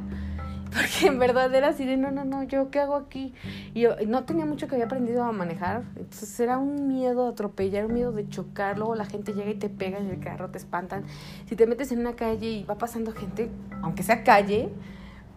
porque 0.70 1.06
en 1.06 1.18
verdad 1.18 1.54
era 1.54 1.68
así 1.68 1.84
de, 1.84 1.96
no, 1.96 2.10
no, 2.10 2.24
no, 2.24 2.42
yo 2.44 2.70
qué 2.70 2.80
hago 2.80 2.96
aquí. 2.96 3.34
Y 3.74 3.80
yo 3.80 3.96
no 4.06 4.24
tenía 4.24 4.46
mucho 4.46 4.66
que 4.68 4.74
había 4.74 4.86
aprendido 4.86 5.24
a 5.24 5.32
manejar, 5.32 5.84
entonces 5.96 6.38
era 6.40 6.58
un 6.58 6.88
miedo 6.88 7.24
de 7.24 7.32
atropellar, 7.32 7.86
un 7.86 7.94
miedo 7.94 8.12
de 8.12 8.28
chocar, 8.28 8.78
luego 8.78 8.94
la 8.94 9.04
gente 9.04 9.32
llega 9.32 9.50
y 9.50 9.54
te 9.54 9.68
pega 9.68 9.98
en 9.98 10.08
el 10.08 10.20
carro, 10.20 10.50
te 10.50 10.58
espantan. 10.58 11.04
Si 11.46 11.56
te 11.56 11.66
metes 11.66 11.92
en 11.92 12.00
una 12.00 12.14
calle 12.14 12.48
y 12.48 12.64
va 12.64 12.78
pasando 12.78 13.12
gente, 13.12 13.50
aunque 13.82 14.02
sea 14.02 14.24
calle, 14.24 14.70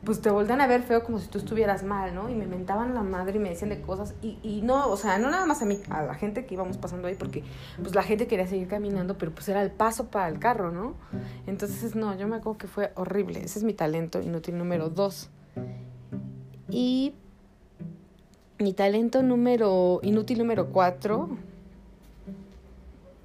pues 0.05 0.21
te 0.21 0.29
voltean 0.29 0.59
a 0.59 0.67
ver 0.67 0.83
feo 0.83 1.03
como 1.03 1.19
si 1.19 1.27
tú 1.27 1.37
estuvieras 1.37 1.83
mal, 1.83 2.13
¿no? 2.13 2.29
Y 2.29 2.35
me 2.35 2.45
mentaban 2.45 2.93
la 2.93 3.03
madre 3.03 3.37
y 3.37 3.39
me 3.39 3.49
decían 3.49 3.69
de 3.69 3.79
cosas. 3.79 4.15
Y, 4.21 4.37
y 4.43 4.61
no, 4.61 4.89
o 4.89 4.97
sea, 4.97 5.17
no 5.17 5.29
nada 5.29 5.45
más 5.45 5.61
a 5.61 5.65
mí, 5.65 5.79
a 5.89 6.03
la 6.03 6.15
gente 6.15 6.45
que 6.45 6.55
íbamos 6.55 6.77
pasando 6.77 7.07
ahí, 7.07 7.15
porque 7.15 7.43
pues 7.81 7.95
la 7.95 8.03
gente 8.03 8.27
quería 8.27 8.45
seguir 8.47 8.67
caminando, 8.67 9.17
pero 9.17 9.31
pues 9.31 9.47
era 9.47 9.61
el 9.61 9.71
paso 9.71 10.07
para 10.07 10.27
el 10.27 10.39
carro, 10.39 10.71
¿no? 10.71 10.95
Entonces, 11.47 11.95
no, 11.95 12.17
yo 12.17 12.27
me 12.27 12.35
acuerdo 12.35 12.57
que 12.57 12.67
fue 12.67 12.91
horrible. 12.95 13.41
Ese 13.43 13.59
es 13.59 13.63
mi 13.63 13.73
talento 13.73 14.21
inútil 14.21 14.57
número 14.57 14.89
dos. 14.89 15.29
Y 16.69 17.13
mi 18.59 18.73
talento 18.73 19.23
número, 19.23 19.99
inútil 20.03 20.39
número 20.39 20.67
cuatro. 20.67 21.37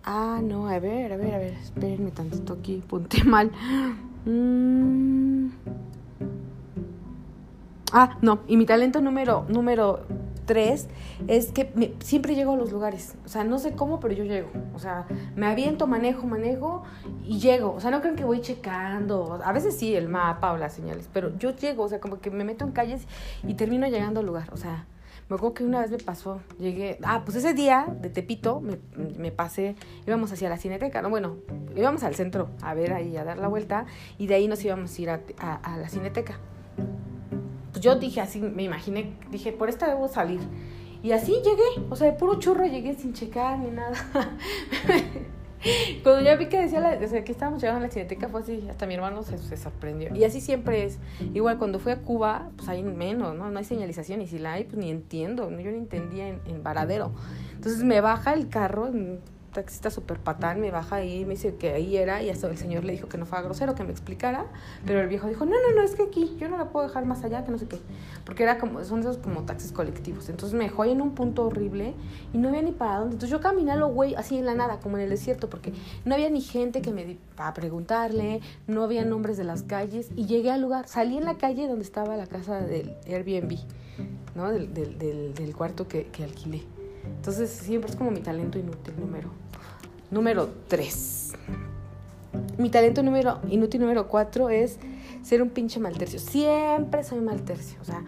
Ah, 0.04 0.40
no, 0.42 0.68
a 0.68 0.78
ver, 0.78 1.12
a 1.12 1.16
ver, 1.16 1.35
a 1.35 1.38
ver, 1.38 1.54
espérenme 1.54 2.12
tantito 2.12 2.52
aquí, 2.52 2.85
punté 2.87 3.25
mal. 3.25 3.50
Mmm... 4.25 5.88
Ah, 7.92 8.18
no, 8.21 8.40
y 8.47 8.57
mi 8.57 8.66
talento 8.66 9.00
número, 9.00 9.47
número 9.49 10.04
tres 10.45 10.88
es 11.26 11.52
que 11.52 11.95
siempre 12.00 12.35
llego 12.35 12.54
a 12.54 12.57
los 12.57 12.73
lugares. 12.73 13.14
O 13.25 13.28
sea, 13.28 13.45
no 13.45 13.59
sé 13.59 13.73
cómo, 13.73 14.00
pero 14.00 14.14
yo 14.14 14.25
llego. 14.25 14.49
O 14.75 14.78
sea, 14.78 15.07
me 15.37 15.47
aviento, 15.47 15.87
manejo, 15.87 16.26
manejo 16.26 16.83
y 17.25 17.38
llego. 17.38 17.73
O 17.73 17.80
sea, 17.80 17.90
no 17.90 18.00
creen 18.00 18.16
que 18.16 18.25
voy 18.25 18.40
checando. 18.40 19.38
A 19.45 19.52
veces 19.52 19.76
sí, 19.76 19.95
el 19.95 20.09
mapa 20.09 20.52
o 20.52 20.57
las 20.57 20.75
señales, 20.75 21.09
pero 21.12 21.37
yo 21.38 21.54
llego. 21.54 21.85
O 21.85 21.88
sea, 21.88 22.00
como 22.00 22.21
que 22.21 22.30
me 22.30 22.45
meto 22.45 22.64
en 22.64 22.73
calles 22.73 23.07
y 23.47 23.54
termino 23.54 23.87
llegando 23.87 24.21
al 24.21 24.26
lugar. 24.26 24.49
O 24.52 24.57
sea, 24.57 24.87
me 25.28 25.37
acuerdo 25.37 25.54
que 25.54 25.64
una 25.64 25.80
vez 25.80 25.90
me 25.90 25.99
pasó, 25.99 26.40
llegué, 26.59 26.99
ah, 27.04 27.23
pues 27.23 27.37
ese 27.37 27.52
día 27.52 27.87
de 28.00 28.09
Tepito 28.09 28.61
me, 28.62 28.78
me, 29.18 29.30
pasé, 29.30 29.76
íbamos 30.07 30.33
hacia 30.33 30.49
la 30.49 30.57
cineteca, 30.57 31.02
¿no? 31.02 31.11
Bueno, 31.11 31.37
íbamos 31.76 32.02
al 32.02 32.14
centro 32.14 32.49
a 32.62 32.73
ver 32.73 32.95
ahí, 32.95 33.14
a 33.18 33.25
dar 33.25 33.37
la 33.37 33.49
vuelta, 33.49 33.85
y 34.16 34.26
de 34.26 34.37
ahí 34.37 34.49
nos 34.49 34.64
íbamos 34.64 34.99
a 34.99 35.02
ir 35.02 35.11
a, 35.11 35.21
a 35.57 35.76
la 35.76 35.90
cineteca. 35.90 36.38
Pues 37.78 37.85
yo 37.85 37.94
dije 37.94 38.20
así, 38.20 38.40
me 38.40 38.64
imaginé, 38.64 39.12
dije, 39.30 39.52
por 39.52 39.68
esta 39.68 39.87
debo 39.87 40.08
salir. 40.08 40.40
Y 41.00 41.12
así 41.12 41.30
llegué, 41.44 41.87
o 41.88 41.94
sea, 41.94 42.11
de 42.11 42.18
puro 42.18 42.40
churro 42.40 42.66
llegué 42.66 42.92
sin 42.94 43.12
checar 43.12 43.56
ni 43.56 43.70
nada. 43.70 43.92
Cuando 46.02 46.23
ya 46.23 46.35
vi 46.35 46.47
que 46.47 46.61
decía, 46.61 46.80
la, 46.80 46.99
o 47.00 47.06
sea, 47.06 47.23
que 47.23 47.30
estábamos 47.30 47.62
llegando 47.62 47.85
a 47.85 47.87
la 47.87 47.92
cineteca, 47.92 48.28
fue 48.28 48.40
así, 48.40 48.66
hasta 48.68 48.85
mi 48.87 48.94
hermano 48.94 49.23
se, 49.23 49.38
se, 49.38 49.56
sorprendió. 49.56 50.12
Y 50.12 50.25
así 50.25 50.40
siempre 50.40 50.87
es. 50.87 50.99
Igual 51.35 51.58
cuando 51.58 51.78
fui 51.78 51.92
a 51.92 52.02
Cuba, 52.02 52.50
pues 52.56 52.68
hay 52.68 52.82
menos, 52.82 53.37
¿no? 53.37 53.49
No 53.49 53.56
hay 53.56 53.64
señalización, 53.64 54.23
y 54.23 54.26
si 54.26 54.40
la 54.40 54.54
hay, 54.54 54.64
pues 54.64 54.76
ni 54.76 54.90
entiendo, 54.90 55.49
yo 55.49 55.70
no 55.70 55.76
entendía 55.76 56.26
en, 56.26 56.40
en 56.47 56.64
Varadero. 56.64 57.12
Entonces 57.54 57.85
me 57.85 58.00
baja 58.00 58.32
el 58.32 58.49
carro, 58.49 58.90
taxista 59.52 59.90
súper 59.90 60.19
patán, 60.19 60.61
me 60.61 60.71
baja 60.71 60.97
ahí, 60.97 61.25
me 61.25 61.35
dice 61.35 61.55
que 61.57 61.73
ahí 61.73 61.97
era, 61.97 62.23
y 62.23 62.31
hasta 62.31 62.49
el 62.49 62.57
señor 62.57 62.85
le 62.85 62.93
dijo 62.93 63.09
que 63.09 63.19
no 63.19 63.26
fuera 63.26 63.43
grosero, 63.43 63.75
que 63.75 63.85
me 63.85 63.90
explicara, 63.90 64.47
pero 64.87 65.00
el 65.00 65.09
viejo 65.09 65.28
dijo, 65.28 65.45
no, 65.45 65.52
no, 65.52 65.75
no, 65.75 65.83
es 65.83 65.95
que 65.95 66.02
aquí, 66.02 66.37
yo 66.38 66.49
no 66.49 66.57
la 66.57 66.71
puedo 66.71 66.87
dejar 66.87 67.05
más 67.07 67.25
allá, 67.25 67.45
que 67.45 67.50
no 67.50 67.59
sé 67.59 67.67
qué, 67.67 67.78
porque 68.25 68.43
era 68.43 68.59
como, 68.59 68.85
son 68.85 69.00
esos 69.00 69.19
como 69.19 69.43
taxis 69.45 69.73
colectivos, 69.73 70.28
entonces 70.28 70.57
me 70.57 70.64
dejó 70.64 70.83
ahí 70.83 70.93
en 70.93 71.02
un 71.02 71.14
punto 71.14 71.47
horrible, 71.47 71.95
y 72.33 72.38
no 72.38 72.49
había 72.49 72.62
ni 72.62 72.73
para 72.73 72.99
dónde, 72.99 73.14
entonces 73.14 73.31
yo 73.31 73.40
caminé 73.40 73.73
a 73.73 73.76
lo 73.76 73.88
güey, 73.88 74.14
así 74.14 74.37
en 74.37 74.47
la 74.47 74.55
nada, 74.55 74.81
como 74.81 74.97
en 74.99 75.05
el 75.05 75.11
desierto, 75.11 75.49
porque 75.49 75.73
no 76.05 76.14
había 76.14 76.31
ni 76.31 76.40
gente 76.40 76.83
que 76.83 76.93
me, 76.93 77.19
para 77.37 77.55
preguntarle, 77.55 78.40
no 78.67 78.83
había 78.83 79.05
nombres 79.05 79.37
de 79.37 79.45
las 79.45 79.62
calles, 79.62 80.11
y 80.17 80.26
llegué 80.26 80.50
al 80.50 80.61
lugar, 80.61 80.88
salí 80.88 81.19
en 81.19 81.25
la 81.25 81.37
calle 81.37 81.69
donde 81.69 81.85
estaba 81.85 82.17
la 82.17 82.26
casa 82.26 82.61
del 82.61 82.95
Airbnb, 83.07 83.59
¿no? 84.35 84.50
Del, 84.50 84.73
del, 84.73 84.99
del, 84.99 85.35
del 85.35 85.57
cuarto 85.57 85.88
que, 85.88 86.07
que 86.07 86.25
alquilé. 86.25 86.77
Entonces 87.28 87.50
siempre 87.50 87.90
es 87.90 87.97
como 87.97 88.11
mi 88.11 88.20
talento 88.20 88.58
inútil 88.58 88.94
número. 88.99 89.28
Número 90.11 90.49
3. 90.68 91.35
Mi 92.56 92.70
talento 92.70 93.02
número 93.02 93.40
inútil 93.50 93.82
número 93.82 94.08
4 94.08 94.49
es 94.49 94.78
ser 95.23 95.42
un 95.42 95.50
pinche 95.50 95.78
maltercio. 95.78 96.18
Siempre 96.20 97.04
soy 97.04 97.20
maltercio. 97.20 97.78
O 97.82 97.85
sea, 97.85 98.02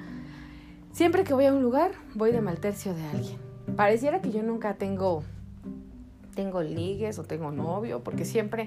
siempre 0.93 1.25
que 1.25 1.35
voy 1.35 1.45
a 1.45 1.53
un 1.53 1.61
lugar, 1.61 1.91
voy 2.15 2.33
de 2.33 2.41
maltercio 2.41 2.95
de 2.95 3.05
alguien. 3.09 3.37
Pareciera 3.77 4.23
que 4.23 4.31
yo 4.31 4.43
nunca 4.43 4.77
tengo 4.77 5.23
tengo 6.35 6.63
ligues 6.63 7.19
o 7.19 7.25
tengo 7.25 7.51
novio, 7.51 8.03
porque 8.03 8.25
siempre, 8.25 8.67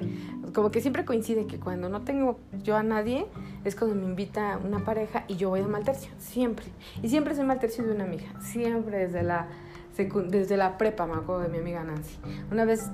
como 0.54 0.70
que 0.70 0.82
siempre 0.82 1.04
coincide 1.06 1.48
que 1.48 1.60
cuando 1.60 1.90
no 1.90 2.02
tengo 2.02 2.38
yo 2.62 2.76
a 2.78 2.84
nadie, 2.84 3.26
es 3.64 3.76
cuando 3.76 3.96
me 3.96 4.06
invita 4.06 4.60
una 4.64 4.86
pareja 4.86 5.24
y 5.28 5.38
yo 5.38 5.50
voy 5.50 5.62
de 5.62 5.68
maltercio, 5.68 6.12
siempre. 6.20 6.66
Y 7.02 7.10
siempre 7.10 7.34
soy 7.34 7.46
maltercio 7.46 7.84
de 7.84 7.94
una 7.94 8.04
amiga, 8.04 8.40
siempre 8.40 9.00
desde 9.00 9.24
la 9.24 9.48
desde 9.96 10.58
la 10.58 10.78
prepa, 10.78 11.06
me 11.06 11.14
acuerdo 11.14 11.42
de 11.42 11.50
mi 11.50 11.60
amiga 11.60 11.84
Nancy. 11.84 12.18
Una 12.52 12.66
vez, 12.66 12.90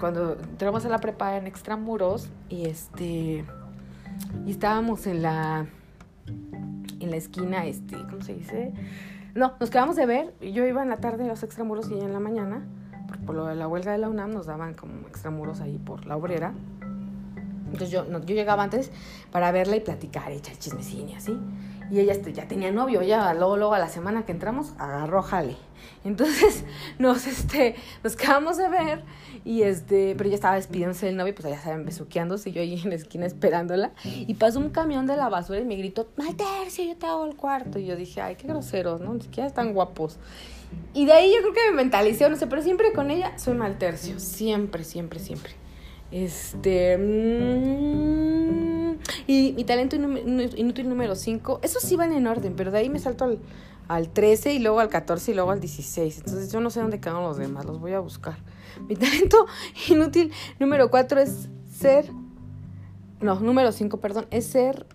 cuando 0.00 0.34
entramos 0.34 0.84
a 0.84 0.88
la 0.88 0.98
prepa 0.98 1.36
en 1.36 1.46
extramuros, 1.46 2.30
y 2.48 2.66
este. 2.66 3.44
Y 4.44 4.50
estábamos 4.50 5.06
en 5.06 5.22
la. 5.22 5.66
En 7.00 7.10
la 7.10 7.16
esquina, 7.16 7.64
este, 7.66 7.96
¿cómo 7.96 8.22
se 8.22 8.34
dice? 8.34 8.72
No, 9.34 9.54
nos 9.60 9.70
quedamos 9.70 9.94
de 9.94 10.06
ver. 10.06 10.34
Yo 10.40 10.66
iba 10.66 10.82
en 10.82 10.88
la 10.88 10.96
tarde 10.96 11.24
a 11.24 11.28
los 11.28 11.42
extramuros 11.44 11.88
y 11.90 11.94
ella 11.94 12.06
en 12.06 12.12
la 12.12 12.20
mañana. 12.20 12.66
Por, 13.06 13.18
por 13.20 13.34
lo 13.36 13.46
de 13.46 13.54
la 13.54 13.68
huelga 13.68 13.92
de 13.92 13.98
la 13.98 14.08
UNAM 14.08 14.32
nos 14.32 14.46
daban 14.46 14.74
como 14.74 15.06
extramuros 15.06 15.60
ahí 15.60 15.78
por 15.78 16.06
la 16.06 16.16
obrera. 16.16 16.52
Entonces 17.66 17.90
yo, 17.90 18.04
no, 18.04 18.20
yo 18.24 18.34
llegaba 18.34 18.62
antes 18.62 18.90
para 19.30 19.52
verla 19.52 19.76
y 19.76 19.80
platicar, 19.80 20.32
echar 20.32 20.56
chismecín 20.56 21.10
y 21.10 21.14
así. 21.14 21.38
Y 21.90 22.00
ella 22.00 22.12
este, 22.12 22.32
ya 22.32 22.46
tenía 22.46 22.70
novio, 22.70 23.02
ya 23.02 23.32
luego, 23.34 23.56
luego 23.56 23.74
a 23.74 23.78
la 23.78 23.88
semana 23.88 24.24
que 24.24 24.32
entramos, 24.32 24.74
agarró 24.78 25.22
jale. 25.22 25.56
Entonces 26.04 26.64
nos, 26.98 27.26
este, 27.26 27.76
nos 28.02 28.16
quedamos 28.16 28.56
de 28.56 28.68
ver, 28.68 29.02
y 29.44 29.62
este, 29.62 30.14
pero 30.16 30.28
ella 30.28 30.34
estaba 30.34 30.54
despidiéndose 30.56 31.06
del 31.06 31.16
novio, 31.16 31.34
pues 31.34 31.46
allá 31.46 31.56
estaban 31.56 31.84
besuqueándose 31.84 32.50
y 32.50 32.52
yo 32.52 32.60
ahí 32.60 32.80
en 32.82 32.90
la 32.90 32.96
esquina 32.96 33.26
esperándola. 33.26 33.92
Y 34.04 34.34
pasó 34.34 34.58
un 34.58 34.70
camión 34.70 35.06
de 35.06 35.16
la 35.16 35.28
basura 35.28 35.60
y 35.60 35.64
me 35.64 35.76
gritó, 35.76 36.08
Maltercio, 36.16 36.84
yo 36.84 36.96
te 36.96 37.06
hago 37.06 37.24
el 37.24 37.36
cuarto. 37.36 37.78
Y 37.78 37.86
yo 37.86 37.96
dije, 37.96 38.20
ay, 38.20 38.36
qué 38.36 38.46
groseros, 38.46 39.00
¿no? 39.00 39.14
Ni 39.14 39.22
siquiera 39.22 39.46
están 39.46 39.72
guapos. 39.72 40.18
Y 40.92 41.06
de 41.06 41.12
ahí 41.12 41.32
yo 41.32 41.40
creo 41.40 41.52
que 41.54 41.70
me 41.70 41.76
mentalicé, 41.76 42.28
no 42.28 42.36
sé, 42.36 42.46
pero 42.46 42.62
siempre 42.62 42.92
con 42.92 43.10
ella 43.10 43.38
soy 43.38 43.54
maltercio, 43.54 44.18
siempre, 44.20 44.84
siempre, 44.84 45.18
siempre. 45.18 45.52
Este. 46.10 46.96
Mmm, 46.98 48.37
y 49.28 49.52
mi 49.52 49.64
talento 49.64 49.94
inútil 49.94 50.88
número 50.88 51.14
5. 51.14 51.60
Esos 51.62 51.82
sí 51.82 51.96
van 51.96 52.12
en 52.14 52.26
orden, 52.26 52.54
pero 52.56 52.70
de 52.70 52.78
ahí 52.78 52.88
me 52.88 52.98
salto 52.98 53.24
al, 53.24 53.38
al 53.86 54.08
13 54.08 54.54
y 54.54 54.58
luego 54.58 54.80
al 54.80 54.88
14 54.88 55.30
y 55.30 55.34
luego 55.34 55.50
al 55.50 55.60
16. 55.60 56.16
Entonces 56.16 56.50
yo 56.50 56.60
no 56.60 56.70
sé 56.70 56.80
dónde 56.80 56.98
quedan 56.98 57.22
los 57.22 57.36
demás, 57.36 57.66
los 57.66 57.78
voy 57.78 57.92
a 57.92 58.00
buscar. 58.00 58.38
Mi 58.88 58.96
talento 58.96 59.46
inútil 59.90 60.32
número 60.58 60.90
4 60.90 61.20
es 61.20 61.50
ser. 61.70 62.10
No, 63.20 63.38
número 63.38 63.70
5, 63.70 64.00
perdón, 64.00 64.26
es 64.30 64.46
ser 64.46 64.86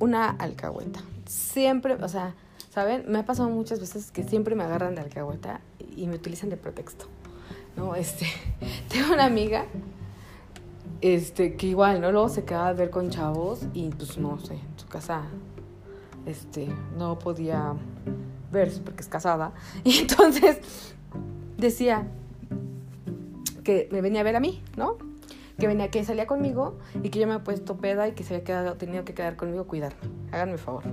una 0.00 0.30
alcahueta. 0.30 1.00
Siempre, 1.26 1.94
o 1.94 2.08
sea, 2.08 2.34
¿saben? 2.70 3.04
Me 3.06 3.20
ha 3.20 3.24
pasado 3.24 3.50
muchas 3.50 3.78
veces 3.78 4.10
que 4.10 4.24
siempre 4.24 4.56
me 4.56 4.64
agarran 4.64 4.96
de 4.96 5.02
alcahueta 5.02 5.60
y 5.96 6.08
me 6.08 6.16
utilizan 6.16 6.50
de 6.50 6.56
pretexto. 6.56 7.06
No, 7.76 7.94
este. 7.94 8.26
Tengo 8.88 9.14
una 9.14 9.26
amiga 9.26 9.64
este, 11.14 11.56
que 11.56 11.66
igual, 11.68 12.00
¿no? 12.00 12.12
Luego 12.12 12.28
se 12.28 12.44
quedaba 12.44 12.68
a 12.68 12.72
ver 12.72 12.90
con 12.90 13.10
chavos 13.10 13.66
y 13.74 13.88
pues 13.90 14.18
no 14.18 14.38
sé, 14.38 14.54
en 14.54 14.78
su 14.78 14.86
casa, 14.86 15.24
este, 16.24 16.68
no 16.96 17.18
podía 17.18 17.74
verse 18.52 18.80
porque 18.80 19.02
es 19.02 19.08
casada. 19.08 19.52
Y 19.84 19.98
entonces 19.98 20.60
decía 21.56 22.08
que 23.64 23.88
me 23.90 24.00
venía 24.00 24.20
a 24.20 24.24
ver 24.24 24.36
a 24.36 24.40
mí, 24.40 24.62
¿no? 24.76 24.96
que 25.58 25.66
venía, 25.66 25.90
que 25.90 26.04
salía 26.04 26.26
conmigo 26.26 26.76
y 27.02 27.10
que 27.10 27.18
yo 27.18 27.26
me 27.26 27.36
he 27.36 27.38
puesto 27.38 27.76
peda 27.78 28.08
y 28.08 28.12
que 28.12 28.24
se 28.24 28.34
había 28.34 28.44
quedado, 28.44 28.74
tenido 28.74 29.04
que 29.04 29.14
quedar 29.14 29.36
conmigo 29.36 29.66
cuidarme. 29.66 30.15
Háganme 30.32 30.58
favor. 30.58 30.84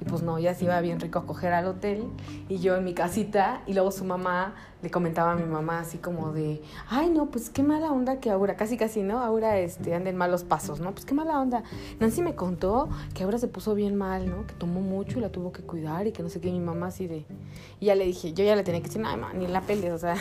Y 0.00 0.04
pues 0.04 0.22
no, 0.22 0.38
ya 0.38 0.54
se 0.54 0.64
iba 0.64 0.80
bien 0.80 1.00
rico 1.00 1.18
a 1.18 1.26
coger 1.26 1.52
al 1.52 1.66
hotel 1.66 2.04
y 2.48 2.58
yo 2.58 2.76
en 2.76 2.84
mi 2.84 2.94
casita 2.94 3.62
y 3.66 3.74
luego 3.74 3.90
su 3.90 4.04
mamá 4.04 4.54
le 4.82 4.90
comentaba 4.90 5.32
a 5.32 5.34
mi 5.36 5.44
mamá 5.44 5.78
así 5.78 5.98
como 5.98 6.32
de, 6.32 6.60
ay 6.88 7.08
no, 7.10 7.30
pues 7.30 7.50
qué 7.50 7.62
mala 7.62 7.92
onda 7.92 8.18
que 8.18 8.30
Aura, 8.30 8.56
casi 8.56 8.76
casi, 8.76 9.02
¿no? 9.02 9.20
Aura 9.20 9.58
este, 9.58 9.94
anda 9.94 10.10
en 10.10 10.16
malos 10.16 10.42
pasos, 10.42 10.80
¿no? 10.80 10.90
Pues 10.92 11.04
qué 11.04 11.14
mala 11.14 11.40
onda. 11.40 11.62
Nancy 12.00 12.20
me 12.20 12.34
contó 12.34 12.88
que 13.14 13.22
Aura 13.22 13.38
se 13.38 13.46
puso 13.46 13.74
bien 13.74 13.94
mal, 13.96 14.28
¿no? 14.28 14.46
Que 14.46 14.54
tomó 14.54 14.80
mucho 14.80 15.18
y 15.18 15.22
la 15.22 15.30
tuvo 15.30 15.52
que 15.52 15.62
cuidar 15.62 16.06
y 16.06 16.12
que 16.12 16.22
no 16.22 16.28
sé 16.28 16.40
qué, 16.40 16.50
mi 16.50 16.60
mamá 16.60 16.88
así 16.88 17.06
de... 17.06 17.24
Y 17.80 17.86
ya 17.86 17.94
le 17.94 18.04
dije, 18.04 18.32
yo 18.32 18.44
ya 18.44 18.56
le 18.56 18.64
tenía 18.64 18.80
que 18.80 18.88
decir, 18.88 19.02
ay, 19.06 19.16
man, 19.16 19.38
ni 19.38 19.46
la 19.46 19.60
pelees, 19.60 19.92
o 19.92 19.98
sea, 19.98 20.16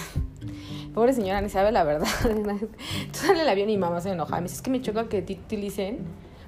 pobre 0.93 1.13
señora, 1.13 1.41
ni 1.41 1.49
sabe 1.49 1.71
la 1.71 1.83
verdad. 1.83 2.07
Entonces 2.25 2.69
sale 3.11 3.41
el 3.41 3.49
avión 3.49 3.69
y 3.69 3.73
mi 3.73 3.79
mamá 3.79 3.99
se 3.99 4.11
enoja. 4.11 4.35
Me 4.37 4.43
dice, 4.43 4.55
es 4.55 4.61
que 4.61 4.69
me 4.69 4.81
choca 4.81 5.09
que 5.09 5.23
te 5.23 5.33
utilicen, 5.33 5.99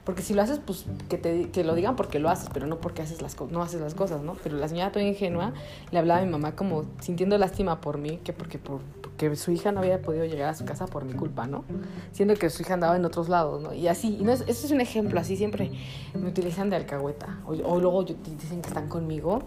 porque 0.04 0.22
si 0.22 0.34
lo 0.34 0.42
haces, 0.42 0.60
pues 0.60 0.86
que, 1.08 1.18
te, 1.18 1.50
que 1.50 1.64
lo 1.64 1.76
digan 1.76 1.96
porque 1.96 2.20
lo 2.20 2.30
haces, 2.30 2.50
pero 2.54 2.68
no 2.68 2.80
porque 2.80 3.02
haces 3.02 3.22
las, 3.22 3.40
no 3.40 3.62
haces 3.62 3.80
las 3.80 3.96
cosas, 3.96 4.22
¿no? 4.22 4.36
Pero 4.44 4.58
la 4.58 4.68
señora 4.68 4.92
toda 4.92 5.06
ingenua 5.06 5.54
le 5.92 6.00
hablaba 6.00 6.22
a 6.22 6.26
mi 6.26 6.30
mamá 6.30 6.56
como 6.56 6.84
sintiendo 7.00 7.38
lástima 7.38 7.80
por 7.80 7.98
mí, 7.98 8.20
que 8.24 8.34
porque, 8.34 8.60
por, 8.60 8.82
porque 9.02 9.34
su 9.38 9.52
hija 9.52 9.72
no 9.72 9.80
había 9.80 10.02
podido 10.02 10.26
llegar 10.26 10.50
a 10.50 10.56
su 10.56 10.66
casa 10.66 10.88
por 10.88 11.06
mi 11.06 11.14
culpa, 11.14 11.48
¿no? 11.48 11.64
Siendo 12.12 12.36
que 12.36 12.50
su 12.50 12.64
hija 12.64 12.74
andaba 12.74 12.98
en 12.98 13.06
otros 13.06 13.30
lados, 13.30 13.64
¿no? 13.64 13.74
Y 13.74 13.88
así, 13.88 14.18
y 14.20 14.24
no 14.24 14.34
es, 14.34 14.42
eso 14.42 14.66
es 14.66 14.72
un 14.72 14.82
ejemplo, 14.82 15.20
así 15.22 15.38
siempre 15.38 15.72
me 16.14 16.28
utilizan 16.28 16.70
de 16.70 16.76
alcahueta. 16.76 17.40
O, 17.46 17.80
luego 17.80 18.04
dicen 18.04 18.62
que 18.62 18.68
están 18.68 18.90
conmigo 18.90 19.44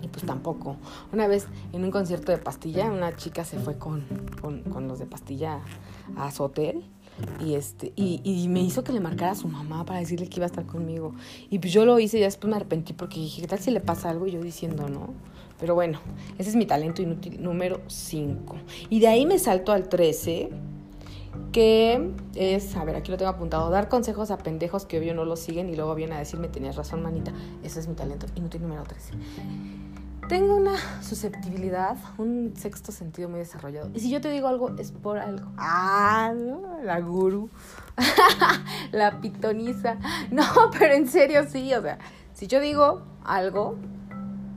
y 0.00 0.06
pues 0.06 0.24
tampoco. 0.24 0.76
Una 1.12 1.26
vez 1.26 1.48
en 1.72 1.82
un 1.82 1.90
concierto 1.90 2.30
de 2.30 2.38
pastilla, 2.38 2.88
una 2.88 3.16
chica 3.16 3.44
se 3.44 3.58
fue 3.58 3.78
con, 3.78 4.04
con, 4.40 4.62
con 4.62 4.86
los 4.86 5.00
de 5.00 5.06
pastilla 5.06 5.58
a 6.16 6.30
su 6.30 6.44
hotel 6.44 6.84
y 7.44 7.54
este 7.54 7.92
y, 7.96 8.20
y, 8.24 8.48
me 8.48 8.60
hizo 8.60 8.84
que 8.84 8.92
le 8.92 9.00
marcara 9.00 9.32
a 9.32 9.34
su 9.34 9.48
mamá 9.48 9.84
para 9.84 10.00
decirle 10.00 10.28
que 10.28 10.36
iba 10.36 10.46
a 10.46 10.48
estar 10.48 10.66
conmigo 10.66 11.14
y 11.50 11.58
pues 11.58 11.72
yo 11.72 11.84
lo 11.86 11.98
hice 11.98 12.18
y 12.18 12.20
después 12.20 12.50
me 12.50 12.56
arrepentí 12.56 12.92
porque 12.92 13.20
dije 13.20 13.42
qué 13.42 13.48
tal 13.48 13.58
si 13.58 13.70
le 13.70 13.80
pasa 13.80 14.10
algo 14.10 14.26
y 14.26 14.32
yo 14.32 14.42
diciendo 14.42 14.88
no 14.88 15.14
pero 15.58 15.74
bueno 15.74 15.98
ese 16.38 16.50
es 16.50 16.56
mi 16.56 16.66
talento 16.66 17.02
inútil 17.02 17.42
número 17.42 17.80
5 17.86 18.56
y 18.90 19.00
de 19.00 19.08
ahí 19.08 19.26
me 19.26 19.38
salto 19.38 19.72
al 19.72 19.88
13 19.88 20.50
que 21.52 22.10
es, 22.34 22.76
a 22.76 22.84
ver, 22.84 22.96
aquí 22.96 23.10
lo 23.10 23.16
tengo 23.16 23.30
apuntado, 23.30 23.70
dar 23.70 23.88
consejos 23.88 24.30
a 24.30 24.38
pendejos 24.38 24.84
que 24.84 24.98
obvio 24.98 25.14
no 25.14 25.24
lo 25.24 25.36
siguen 25.36 25.70
y 25.70 25.76
luego 25.76 25.94
vienen 25.94 26.16
a 26.16 26.18
decirme, 26.18 26.48
tenías 26.48 26.76
razón, 26.76 27.02
manita. 27.02 27.32
Ese 27.62 27.80
es 27.80 27.88
mi 27.88 27.94
talento 27.94 28.26
inútil 28.34 28.62
número 28.62 28.82
13. 28.82 29.12
Tengo 30.28 30.56
una 30.56 30.76
susceptibilidad, 31.02 31.96
un 32.18 32.52
sexto 32.56 32.90
sentido 32.90 33.28
muy 33.28 33.38
desarrollado. 33.38 33.90
Y 33.94 34.00
si 34.00 34.10
yo 34.10 34.20
te 34.20 34.28
digo 34.28 34.48
algo, 34.48 34.74
es 34.76 34.90
por 34.90 35.18
algo. 35.18 35.52
Ah, 35.56 36.32
¿no? 36.36 36.82
la 36.82 36.98
guru. 37.00 37.48
la 38.92 39.20
pitoniza. 39.20 39.98
No, 40.32 40.44
pero 40.76 40.94
en 40.94 41.06
serio 41.06 41.44
sí. 41.48 41.72
O 41.74 41.80
sea, 41.80 41.98
si 42.32 42.48
yo 42.48 42.60
digo 42.60 43.02
algo, 43.24 43.76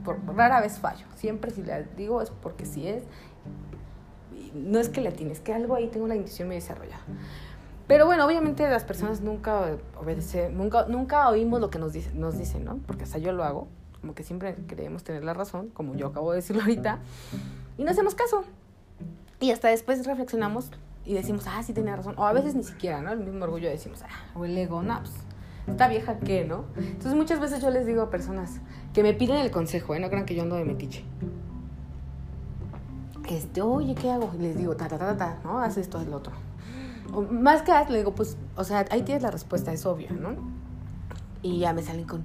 por, 0.04 0.18
rara 0.34 0.60
vez 0.60 0.80
fallo. 0.80 1.06
Siempre 1.14 1.52
si 1.52 1.62
le 1.62 1.84
digo 1.96 2.20
es 2.20 2.30
porque 2.30 2.66
sí 2.66 2.88
es. 2.88 3.04
No 4.54 4.80
es 4.80 4.88
que 4.88 5.00
le 5.00 5.12
tienes, 5.12 5.38
que 5.38 5.54
algo 5.54 5.76
ahí 5.76 5.86
tengo 5.86 6.04
una 6.04 6.16
intuición 6.16 6.48
muy 6.48 6.56
desarrollada. 6.56 7.02
Pero 7.86 8.06
bueno, 8.06 8.26
obviamente 8.26 8.68
las 8.68 8.82
personas 8.82 9.20
nunca 9.20 9.76
obedecen, 10.00 10.56
nunca, 10.56 10.86
nunca 10.86 11.28
oímos 11.28 11.60
lo 11.60 11.70
que 11.70 11.78
nos, 11.78 11.92
dice, 11.92 12.12
nos 12.14 12.36
dicen, 12.36 12.64
¿no? 12.64 12.78
Porque 12.86 13.04
hasta 13.04 13.18
yo 13.18 13.32
lo 13.32 13.44
hago 13.44 13.68
como 14.00 14.14
que 14.14 14.22
siempre 14.22 14.56
creemos 14.66 15.04
tener 15.04 15.24
la 15.24 15.34
razón, 15.34 15.68
como 15.68 15.94
yo 15.94 16.08
acabo 16.08 16.30
de 16.32 16.36
decirlo 16.36 16.62
ahorita, 16.62 16.98
y 17.78 17.84
no 17.84 17.90
hacemos 17.90 18.14
caso. 18.14 18.44
Y 19.40 19.50
hasta 19.50 19.68
después 19.68 20.04
reflexionamos 20.06 20.70
y 21.04 21.14
decimos, 21.14 21.44
ah, 21.48 21.62
sí 21.62 21.72
tenía 21.72 21.96
razón. 21.96 22.14
O 22.18 22.26
a 22.26 22.32
veces 22.32 22.54
ni 22.54 22.62
siquiera, 22.62 23.00
¿no? 23.00 23.12
El 23.12 23.20
mismo 23.20 23.44
orgullo 23.44 23.68
decimos, 23.68 24.02
ah, 24.02 24.38
o 24.38 24.44
el 24.44 24.56
ego, 24.56 24.82
no, 24.82 24.98
pues, 25.00 25.12
esta 25.66 25.88
vieja 25.88 26.18
qué, 26.18 26.44
¿no? 26.44 26.64
Entonces 26.76 27.14
muchas 27.14 27.40
veces 27.40 27.62
yo 27.62 27.70
les 27.70 27.86
digo 27.86 28.02
a 28.02 28.10
personas 28.10 28.60
que 28.92 29.02
me 29.02 29.14
piden 29.14 29.36
el 29.36 29.50
consejo, 29.50 29.94
¿eh? 29.94 30.00
No 30.00 30.08
crean 30.08 30.26
que 30.26 30.34
yo 30.34 30.42
ando 30.42 30.56
de 30.56 30.64
metiche. 30.64 31.04
Este, 33.28 33.62
oye, 33.62 33.94
¿qué 33.94 34.10
hago? 34.10 34.32
Y 34.34 34.42
les 34.42 34.56
digo, 34.56 34.76
ta, 34.76 34.88
ta, 34.88 34.98
ta, 34.98 35.16
ta, 35.16 35.38
¿no? 35.44 35.60
Haz 35.60 35.76
esto, 35.76 35.98
haz 35.98 36.06
lo 36.06 36.16
otro. 36.16 36.32
más 37.30 37.62
que 37.62 37.72
le 37.90 37.98
digo, 37.98 38.14
pues, 38.14 38.36
o 38.56 38.64
sea, 38.64 38.84
ahí 38.90 39.02
tienes 39.02 39.22
la 39.22 39.30
respuesta, 39.30 39.72
es 39.72 39.86
obvia, 39.86 40.10
¿no? 40.10 40.30
Y 41.42 41.58
ya 41.58 41.72
me 41.72 41.82
salen 41.82 42.04
con, 42.04 42.24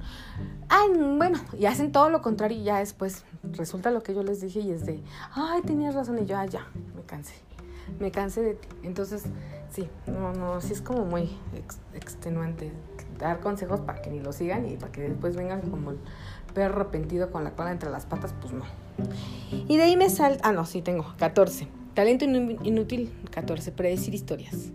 ay, 0.67 0.89
bueno, 1.17 1.39
y 1.57 1.65
hacen 1.65 1.91
todo 1.91 2.09
lo 2.09 2.21
contrario 2.21 2.57
y 2.57 2.63
ya 2.63 2.79
después 2.79 3.23
resulta 3.53 3.91
lo 3.91 4.03
que 4.03 4.13
yo 4.13 4.23
les 4.23 4.41
dije 4.41 4.59
y 4.59 4.71
es 4.71 4.85
de, 4.85 5.01
ay, 5.33 5.61
tenías 5.61 5.95
razón 5.95 6.19
y 6.21 6.25
yo, 6.25 6.37
ah, 6.37 6.45
ya, 6.45 6.67
me 6.95 7.03
cansé, 7.03 7.35
me 7.99 8.11
cansé 8.11 8.41
de 8.41 8.53
ti. 8.55 8.67
Entonces, 8.83 9.23
sí, 9.71 9.87
no, 10.07 10.33
no, 10.33 10.59
sí 10.59 10.73
es 10.73 10.81
como 10.81 11.05
muy 11.05 11.29
extenuante 11.93 12.71
dar 13.17 13.39
consejos 13.39 13.79
para 13.79 14.01
que 14.01 14.09
ni 14.09 14.19
lo 14.19 14.33
sigan 14.33 14.69
y 14.69 14.75
para 14.75 14.91
que 14.91 15.01
después 15.01 15.37
vengan 15.37 15.61
como 15.61 15.91
el 15.91 15.97
perro 16.53 16.81
arrepentido 16.81 17.31
con 17.31 17.45
la 17.45 17.51
cola 17.51 17.71
entre 17.71 17.89
las 17.89 18.05
patas, 18.05 18.33
pues 18.41 18.53
no. 18.53 18.65
Y 19.51 19.77
de 19.77 19.83
ahí 19.83 19.95
me 19.95 20.09
sal, 20.09 20.39
ah, 20.43 20.51
no, 20.51 20.65
sí, 20.65 20.81
tengo 20.81 21.13
14. 21.17 21.67
Talento 21.93 22.25
inútil, 22.25 23.13
14, 23.31 23.71
predecir 23.71 24.13
historias 24.13 24.71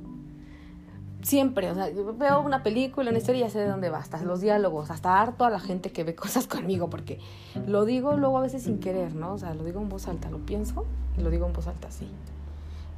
siempre, 1.23 1.71
o 1.71 1.75
sea, 1.75 1.91
veo 2.19 2.41
una 2.41 2.63
película, 2.63 3.11
una 3.11 3.19
historia 3.19 3.41
y 3.41 3.45
ya 3.45 3.51
sé 3.51 3.59
de 3.61 3.69
dónde 3.69 3.91
va, 3.91 3.99
hasta 3.99 4.23
los 4.23 4.41
diálogos, 4.41 4.91
hasta 4.91 5.21
harto 5.21 5.45
a 5.45 5.51
la 5.51 5.61
gente 5.61 5.93
que 5.93 6.05
ve 6.05 6.15
cosas 6.17 6.47
conmigo, 6.47 6.91
porque 6.91 7.19
lo 7.67 7.85
digo 7.85 8.17
luego 8.17 8.39
a 8.39 8.43
veces 8.43 8.63
sin 8.63 8.79
querer, 8.79 9.15
¿no? 9.15 9.35
O 9.35 9.39
sea, 9.39 9.55
lo 9.55 9.65
digo 9.65 9.81
en 9.81 9.89
voz 9.89 10.09
alta, 10.09 10.31
lo 10.31 10.39
pienso 10.39 10.87
y 11.19 11.23
lo 11.23 11.31
digo 11.31 11.47
en 11.47 11.53
voz 11.53 11.67
alta, 11.67 11.89
así. 11.89 12.09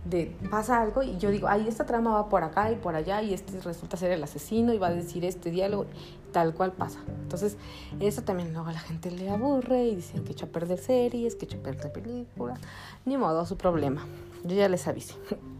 De 0.04 0.36
pasa 0.50 0.82
algo 0.82 1.04
y 1.04 1.16
yo 1.18 1.30
digo, 1.30 1.46
ay, 1.46 1.68
esta 1.68 1.86
trama 1.86 2.10
va 2.10 2.28
por 2.28 2.42
acá 2.42 2.72
y 2.72 2.74
por 2.74 2.96
allá 2.96 3.22
y 3.22 3.34
este 3.34 3.60
resulta 3.60 3.96
ser 3.96 4.10
el 4.10 4.24
asesino 4.24 4.72
y 4.72 4.78
va 4.78 4.88
a 4.88 4.92
decir 4.92 5.24
este 5.24 5.52
diálogo, 5.52 5.86
tal 6.32 6.54
cual 6.54 6.72
pasa. 6.72 6.98
Entonces, 7.22 7.56
eso 8.00 8.22
también 8.22 8.52
luego 8.52 8.68
a 8.68 8.72
la 8.72 8.80
gente 8.80 9.12
le 9.12 9.30
aburre 9.30 9.84
y 9.84 9.94
dicen 9.94 10.24
que 10.24 10.32
echa 10.32 10.46
a 10.46 10.48
perder 10.48 10.78
series, 10.78 11.36
que 11.36 11.44
echa 11.44 11.56
a 11.56 11.60
perder 11.60 11.92
películas, 11.92 12.58
ni 13.04 13.16
modo, 13.16 13.46
su 13.46 13.56
problema. 13.56 14.04
Yo 14.42 14.56
ya 14.56 14.68
les 14.68 14.88
avisé. 14.88 15.14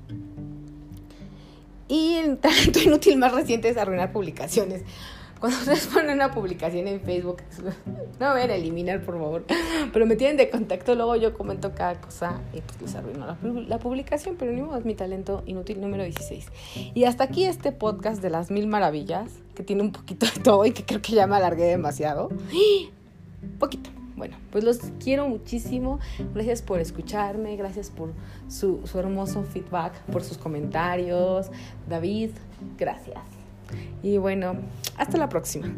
Y 1.92 2.14
el 2.14 2.38
talento 2.38 2.78
inútil 2.84 3.18
más 3.18 3.34
reciente 3.34 3.68
es 3.68 3.76
arruinar 3.76 4.12
publicaciones. 4.12 4.82
Cuando 5.38 5.58
ustedes 5.58 5.88
ponen 5.88 6.14
una 6.14 6.30
publicación 6.30 6.88
en 6.88 7.02
Facebook, 7.02 7.42
no 8.20 8.26
a 8.28 8.42
eliminar, 8.44 9.02
por 9.02 9.18
favor, 9.18 9.44
pero 9.92 10.06
me 10.06 10.16
tienen 10.16 10.38
de 10.38 10.48
contacto, 10.48 10.94
luego 10.94 11.16
yo 11.16 11.34
comento 11.34 11.74
cada 11.74 12.00
cosa 12.00 12.40
y 12.54 12.62
pues 12.62 12.80
les 12.80 12.94
arruino 12.94 13.26
la, 13.66 13.78
publicación, 13.78 14.36
pero 14.38 14.52
ni 14.52 14.62
modo, 14.62 14.78
es 14.78 14.86
mi 14.86 14.94
talento 14.94 15.42
inútil 15.44 15.82
número 15.82 16.04
16. 16.04 16.46
Y 16.94 17.04
hasta 17.04 17.24
aquí 17.24 17.44
este 17.44 17.72
podcast 17.72 18.22
de 18.22 18.30
las 18.30 18.50
mil 18.50 18.68
maravillas, 18.68 19.30
que 19.54 19.62
tiene 19.62 19.82
un 19.82 19.92
poquito 19.92 20.24
de 20.24 20.40
todo 20.40 20.64
y 20.64 20.70
que 20.70 20.86
creo 20.86 21.02
que 21.02 21.12
ya 21.12 21.26
me 21.26 21.36
alargué 21.36 21.64
demasiado. 21.64 22.30
Poquito. 23.58 24.01
Bueno, 24.22 24.36
pues 24.52 24.62
los 24.62 24.78
quiero 25.02 25.28
muchísimo. 25.28 25.98
Gracias 26.32 26.62
por 26.62 26.78
escucharme, 26.78 27.56
gracias 27.56 27.90
por 27.90 28.12
su, 28.46 28.78
su 28.84 29.00
hermoso 29.00 29.42
feedback, 29.42 30.00
por 30.12 30.22
sus 30.22 30.38
comentarios. 30.38 31.50
David, 31.88 32.30
gracias. 32.78 33.18
Y 34.00 34.18
bueno, 34.18 34.54
hasta 34.96 35.18
la 35.18 35.28
próxima. 35.28 35.74